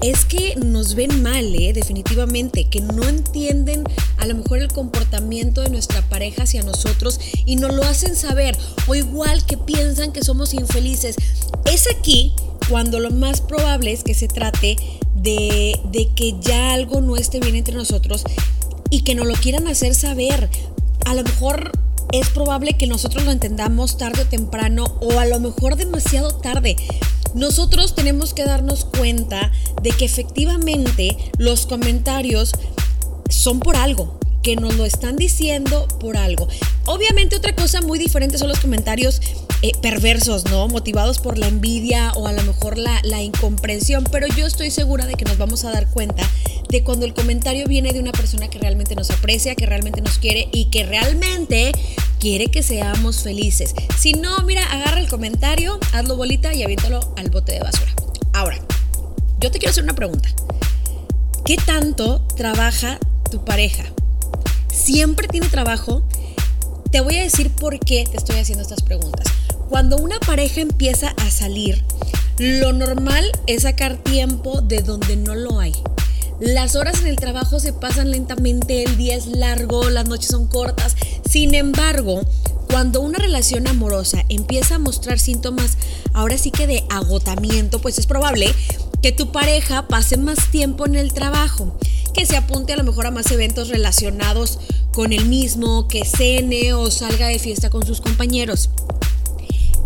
es 0.00 0.24
que 0.24 0.54
nos 0.56 0.94
ven 0.94 1.22
mal, 1.22 1.54
¿eh? 1.54 1.72
definitivamente, 1.72 2.68
que 2.70 2.80
no 2.80 3.02
entienden 3.04 3.84
a 4.16 4.26
lo 4.26 4.36
mejor 4.36 4.60
el 4.60 4.68
comportamiento 4.68 5.60
de 5.60 5.70
nuestra 5.70 6.08
pareja 6.08 6.44
hacia 6.44 6.62
nosotros 6.62 7.20
y 7.44 7.56
nos 7.56 7.74
lo 7.74 7.82
hacen 7.82 8.16
saber, 8.16 8.56
o 8.86 8.94
igual 8.94 9.44
que 9.44 9.56
piensan 9.56 10.12
que 10.12 10.22
somos 10.22 10.54
infelices. 10.54 11.16
Es 11.66 11.88
aquí 11.94 12.32
cuando 12.70 13.00
lo 13.00 13.10
más 13.10 13.40
probable 13.40 13.92
es 13.92 14.04
que 14.04 14.14
se 14.14 14.28
trate 14.28 14.76
de, 15.22 16.10
que 16.14 16.34
ya 16.40 16.72
algo 16.72 17.00
no 17.00 17.16
esté 17.16 17.40
bien 17.40 17.56
entre 17.56 17.74
nosotros 17.74 18.24
y 18.90 19.02
que 19.02 19.14
nos 19.14 19.26
lo 19.26 19.34
quieran 19.34 19.68
hacer 19.68 19.94
saber. 19.94 20.48
A 21.04 21.14
lo 21.14 21.22
mejor 21.22 21.72
es 22.12 22.28
probable 22.30 22.74
que 22.74 22.86
nosotros 22.86 23.24
lo 23.24 23.30
entendamos 23.30 23.98
tarde 23.98 24.22
o 24.22 24.26
temprano 24.26 24.84
o 25.00 25.18
a 25.18 25.26
lo 25.26 25.40
mejor 25.40 25.76
demasiado 25.76 26.34
tarde. 26.34 26.76
Nosotros 27.34 27.94
tenemos 27.94 28.32
que 28.32 28.44
darnos 28.44 28.84
cuenta 28.84 29.52
de 29.82 29.90
que 29.90 30.06
efectivamente 30.06 31.16
los 31.36 31.66
comentarios 31.66 32.52
son 33.28 33.60
por 33.60 33.76
algo, 33.76 34.18
que 34.42 34.56
nos 34.56 34.76
lo 34.76 34.86
están 34.86 35.16
diciendo 35.16 35.86
por 36.00 36.16
algo. 36.16 36.48
Obviamente 36.86 37.36
otra 37.36 37.54
cosa 37.54 37.82
muy 37.82 37.98
diferente 37.98 38.38
son 38.38 38.48
los 38.48 38.60
comentarios 38.60 39.20
eh, 39.62 39.72
perversos, 39.82 40.44
¿no? 40.46 40.68
Motivados 40.68 41.18
por 41.18 41.38
la 41.38 41.48
envidia 41.48 42.12
o 42.12 42.26
a 42.26 42.32
lo 42.32 42.42
mejor 42.44 42.78
la, 42.78 43.00
la 43.02 43.22
incomprensión, 43.22 44.04
pero 44.10 44.26
yo 44.28 44.46
estoy 44.46 44.70
segura 44.70 45.06
de 45.06 45.14
que 45.14 45.24
nos 45.24 45.38
vamos 45.38 45.64
a 45.64 45.72
dar 45.72 45.88
cuenta 45.88 46.28
de 46.68 46.84
cuando 46.84 47.06
el 47.06 47.14
comentario 47.14 47.66
viene 47.66 47.92
de 47.92 48.00
una 48.00 48.12
persona 48.12 48.48
que 48.48 48.58
realmente 48.58 48.94
nos 48.94 49.10
aprecia, 49.10 49.54
que 49.54 49.66
realmente 49.66 50.00
nos 50.00 50.18
quiere 50.18 50.48
y 50.52 50.66
que 50.66 50.84
realmente 50.84 51.72
quiere 52.18 52.48
que 52.48 52.62
seamos 52.62 53.22
felices. 53.22 53.74
Si 53.98 54.12
no, 54.12 54.38
mira, 54.44 54.64
agarra 54.64 55.00
el 55.00 55.08
comentario, 55.08 55.78
hazlo 55.92 56.16
bolita 56.16 56.54
y 56.54 56.62
aviéntalo 56.62 57.14
al 57.16 57.30
bote 57.30 57.52
de 57.52 57.60
basura. 57.60 57.92
Ahora, 58.34 58.58
yo 59.40 59.50
te 59.50 59.58
quiero 59.58 59.70
hacer 59.70 59.84
una 59.84 59.94
pregunta. 59.94 60.28
¿Qué 61.44 61.56
tanto 61.56 62.20
trabaja 62.36 62.98
tu 63.30 63.44
pareja? 63.44 63.84
¿Siempre 64.72 65.28
tiene 65.28 65.48
trabajo? 65.48 66.02
Te 66.90 67.00
voy 67.00 67.16
a 67.16 67.22
decir 67.22 67.50
por 67.50 67.78
qué 67.78 68.06
te 68.10 68.16
estoy 68.16 68.38
haciendo 68.38 68.62
estas 68.62 68.82
preguntas. 68.82 69.26
Cuando 69.68 69.98
una 69.98 70.18
pareja 70.18 70.62
empieza 70.62 71.08
a 71.18 71.30
salir, 71.30 71.84
lo 72.38 72.72
normal 72.72 73.24
es 73.46 73.62
sacar 73.62 73.98
tiempo 73.98 74.62
de 74.62 74.80
donde 74.80 75.16
no 75.16 75.34
lo 75.34 75.60
hay. 75.60 75.74
Las 76.40 76.74
horas 76.74 77.00
en 77.00 77.08
el 77.08 77.16
trabajo 77.16 77.60
se 77.60 77.74
pasan 77.74 78.10
lentamente, 78.10 78.84
el 78.84 78.96
día 78.96 79.14
es 79.14 79.26
largo, 79.26 79.90
las 79.90 80.08
noches 80.08 80.30
son 80.30 80.46
cortas. 80.46 80.96
Sin 81.28 81.54
embargo, 81.54 82.22
cuando 82.70 83.02
una 83.02 83.18
relación 83.18 83.66
amorosa 83.66 84.24
empieza 84.30 84.76
a 84.76 84.78
mostrar 84.78 85.18
síntomas, 85.18 85.76
ahora 86.14 86.38
sí 86.38 86.50
que 86.50 86.66
de 86.66 86.84
agotamiento, 86.88 87.82
pues 87.82 87.98
es 87.98 88.06
probable 88.06 88.54
que 89.02 89.12
tu 89.12 89.32
pareja 89.32 89.86
pase 89.86 90.16
más 90.16 90.50
tiempo 90.50 90.86
en 90.86 90.96
el 90.96 91.12
trabajo, 91.12 91.76
que 92.14 92.24
se 92.24 92.38
apunte 92.38 92.72
a 92.72 92.76
lo 92.76 92.84
mejor 92.84 93.06
a 93.06 93.10
más 93.10 93.30
eventos 93.32 93.68
relacionados 93.68 94.60
con 94.92 95.12
el 95.12 95.26
mismo, 95.26 95.88
que 95.88 96.06
cene 96.06 96.72
o 96.72 96.90
salga 96.90 97.26
de 97.26 97.38
fiesta 97.38 97.68
con 97.68 97.84
sus 97.84 98.00
compañeros. 98.00 98.70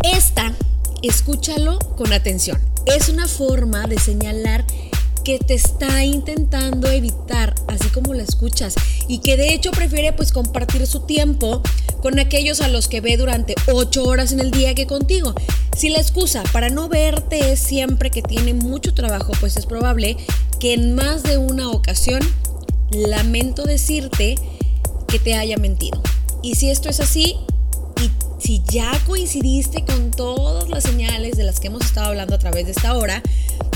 Esta, 0.01 0.53
escúchalo 1.01 1.79
con 1.97 2.13
atención, 2.13 2.59
es 2.85 3.09
una 3.09 3.27
forma 3.27 3.87
de 3.87 3.99
señalar 3.99 4.65
que 5.23 5.39
te 5.39 5.53
está 5.53 6.03
intentando 6.03 6.89
evitar, 6.89 7.55
así 7.67 7.87
como 7.89 8.13
la 8.13 8.23
escuchas, 8.23 8.75
y 9.07 9.19
que 9.19 9.37
de 9.37 9.53
hecho 9.53 9.71
prefiere 9.71 10.11
pues 10.13 10.31
compartir 10.33 10.85
su 10.85 11.01
tiempo 11.01 11.61
con 12.01 12.19
aquellos 12.19 12.59
a 12.59 12.67
los 12.67 12.89
que 12.89 12.99
ve 12.99 13.15
durante 13.15 13.55
8 13.71 14.03
horas 14.03 14.33
en 14.33 14.41
el 14.41 14.51
día 14.51 14.75
que 14.75 14.85
contigo. 14.85 15.33
Si 15.77 15.89
la 15.89 15.99
excusa 15.99 16.43
para 16.51 16.69
no 16.69 16.89
verte 16.89 17.53
es 17.53 17.59
siempre 17.59 18.11
que 18.11 18.21
tiene 18.21 18.53
mucho 18.53 18.93
trabajo, 18.93 19.31
pues 19.39 19.55
es 19.55 19.65
probable 19.65 20.17
que 20.59 20.73
en 20.73 20.95
más 20.95 21.23
de 21.23 21.37
una 21.37 21.69
ocasión, 21.71 22.19
lamento 22.91 23.63
decirte 23.63 24.35
que 25.07 25.19
te 25.19 25.35
haya 25.35 25.57
mentido. 25.57 26.01
Y 26.41 26.55
si 26.55 26.69
esto 26.69 26.89
es 26.89 26.99
así, 26.99 27.37
y 28.01 28.11
si 28.43 28.61
ya 28.69 28.91
coincidiste 29.05 29.85
con 29.85 30.11
todas 30.11 30.67
las 30.67 30.83
señales 30.83 31.37
de 31.37 31.45
las 31.45 31.61
que 31.61 31.67
hemos 31.67 31.85
estado 31.85 32.07
hablando 32.07 32.35
a 32.35 32.39
través 32.39 32.65
de 32.65 32.71
esta 32.73 32.93
hora, 32.93 33.23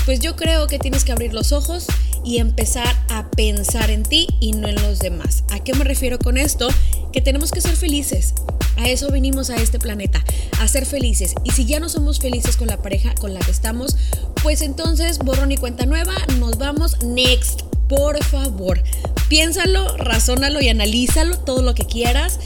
pues 0.04 0.20
yo 0.20 0.36
creo 0.36 0.68
que 0.68 0.78
tienes 0.78 1.06
que 1.06 1.14
abrir 1.14 1.34
los 1.34 1.54
ojos 1.54 1.88
y 2.26 2.40
empezar 2.40 2.94
a 3.10 3.32
pensar 3.32 3.90
en 3.90 4.04
ti 4.04 4.28
y 4.42 4.52
no 4.52 4.68
en 4.68 4.76
los 4.76 5.00
demás. 5.00 5.46
¿A 5.52 5.60
qué 5.60 5.74
me 5.74 5.86
refiero 5.86 6.20
con 6.20 6.38
esto? 6.38 6.68
Que 7.14 7.22
tenemos 7.22 7.52
que 7.52 7.62
ser 7.62 7.78
felices. 7.78 8.34
A 8.76 8.90
eso 8.90 9.10
vinimos 9.10 9.50
a 9.52 9.56
este 9.56 9.80
planeta, 9.80 10.22
a 10.60 10.68
ser 10.68 10.86
felices. 10.86 11.34
Y 11.46 11.52
si 11.52 11.64
ya 11.64 11.80
no 11.80 11.88
somos 11.88 12.20
felices 12.20 12.58
con 12.58 12.68
la 12.68 12.82
pareja 12.82 13.16
con 13.16 13.34
la 13.34 13.40
que 13.40 13.52
estamos, 13.52 13.96
pues 14.44 14.62
entonces 14.62 15.20
borrón 15.20 15.54
y 15.54 15.58
cuenta 15.58 15.86
nueva, 15.86 16.14
nos 16.40 16.58
vamos 16.58 17.02
next. 17.06 17.62
Por 17.88 18.22
favor, 18.22 18.84
piénsalo, 19.30 19.96
razónalo 19.96 20.60
y 20.60 20.68
analízalo 20.68 21.40
todo 21.40 21.62
lo 21.62 21.74
que 21.74 21.86
quieras. 21.86 22.38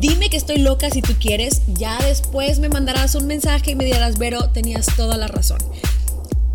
Dime 0.00 0.28
que 0.28 0.36
estoy 0.36 0.58
loca 0.58 0.90
si 0.90 1.02
tú 1.02 1.14
quieres. 1.18 1.62
Ya 1.74 1.98
después 1.98 2.58
me 2.58 2.68
mandarás 2.68 3.14
un 3.14 3.26
mensaje 3.26 3.72
y 3.72 3.74
me 3.74 3.84
dirás, 3.84 4.18
Vero, 4.18 4.50
tenías 4.50 4.86
toda 4.96 5.16
la 5.16 5.28
razón. 5.28 5.58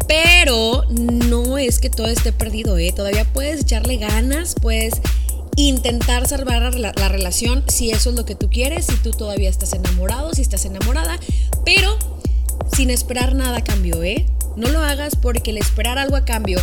Pero 0.07 0.85
no 0.89 1.57
es 1.57 1.79
que 1.79 1.89
todo 1.89 2.07
esté 2.07 2.33
perdido, 2.33 2.77
¿eh? 2.77 2.91
Todavía 2.95 3.25
puedes 3.25 3.61
echarle 3.61 3.97
ganas, 3.97 4.55
puedes 4.59 4.95
intentar 5.55 6.27
salvar 6.27 6.73
la, 6.75 6.93
la, 6.95 7.09
relación 7.09 7.63
si 7.67 7.91
eso 7.91 8.09
es 8.09 8.15
lo 8.15 8.25
que 8.25 8.33
tú 8.33 8.49
quieres, 8.49 8.85
si 8.85 8.95
tú 8.95 9.11
todavía 9.11 9.49
estás 9.49 9.73
enamorado, 9.73 10.33
si 10.33 10.41
estás 10.41 10.65
enamorada, 10.65 11.19
pero 11.65 11.97
sin 12.75 12.89
esperar 12.89 13.35
nada 13.35 13.57
a 13.57 13.63
cambio, 13.63 14.01
¿eh? 14.03 14.25
No 14.55 14.69
lo 14.69 14.79
hagas 14.79 15.15
porque 15.15 15.51
el 15.51 15.57
esperar 15.57 15.97
algo 15.97 16.15
a 16.15 16.25
cambio 16.25 16.59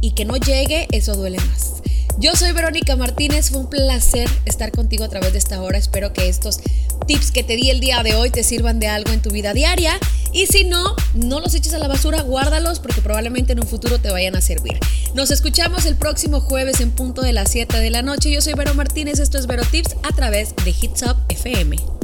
y 0.00 0.12
que 0.12 0.24
no 0.24 0.36
llegue, 0.36 0.88
eso 0.92 1.14
duele 1.14 1.38
más. 1.38 1.82
Yo 2.18 2.34
soy 2.34 2.52
Verónica 2.52 2.96
Martínez, 2.96 3.50
fue 3.50 3.60
un 3.60 3.70
placer 3.70 4.28
estar 4.44 4.72
contigo 4.72 5.04
a 5.04 5.08
través 5.08 5.32
de 5.32 5.38
esta 5.38 5.62
hora. 5.62 5.78
Espero 5.78 6.12
que 6.12 6.28
estos 6.28 6.60
tips 7.06 7.30
que 7.30 7.44
te 7.44 7.56
di 7.56 7.70
el 7.70 7.80
día 7.80 8.02
de 8.02 8.14
hoy 8.14 8.30
te 8.30 8.42
sirvan 8.42 8.80
de 8.80 8.88
algo 8.88 9.12
en 9.12 9.22
tu 9.22 9.30
vida 9.30 9.54
diaria. 9.54 9.98
Y 10.32 10.46
si 10.46 10.64
no, 10.64 10.96
no 11.14 11.40
los 11.40 11.54
eches 11.54 11.74
a 11.74 11.78
la 11.78 11.88
basura, 11.88 12.22
guárdalos 12.22 12.80
porque 12.80 13.00
probablemente 13.00 13.52
en 13.52 13.60
un 13.60 13.66
futuro 13.66 14.00
te 14.00 14.10
vayan 14.10 14.36
a 14.36 14.40
servir. 14.40 14.78
Nos 15.14 15.30
escuchamos 15.30 15.86
el 15.86 15.96
próximo 15.96 16.40
jueves 16.40 16.80
en 16.80 16.90
punto 16.90 17.22
de 17.22 17.32
las 17.32 17.50
7 17.50 17.78
de 17.78 17.90
la 17.90 18.02
noche. 18.02 18.30
Yo 18.30 18.42
soy 18.42 18.54
Vero 18.54 18.74
Martínez, 18.74 19.20
esto 19.20 19.38
es 19.38 19.46
Vero 19.46 19.62
Tips 19.70 19.96
a 20.02 20.14
través 20.14 20.54
de 20.64 20.70
Hits 20.70 21.02
Up 21.02 21.16
FM. 21.28 21.97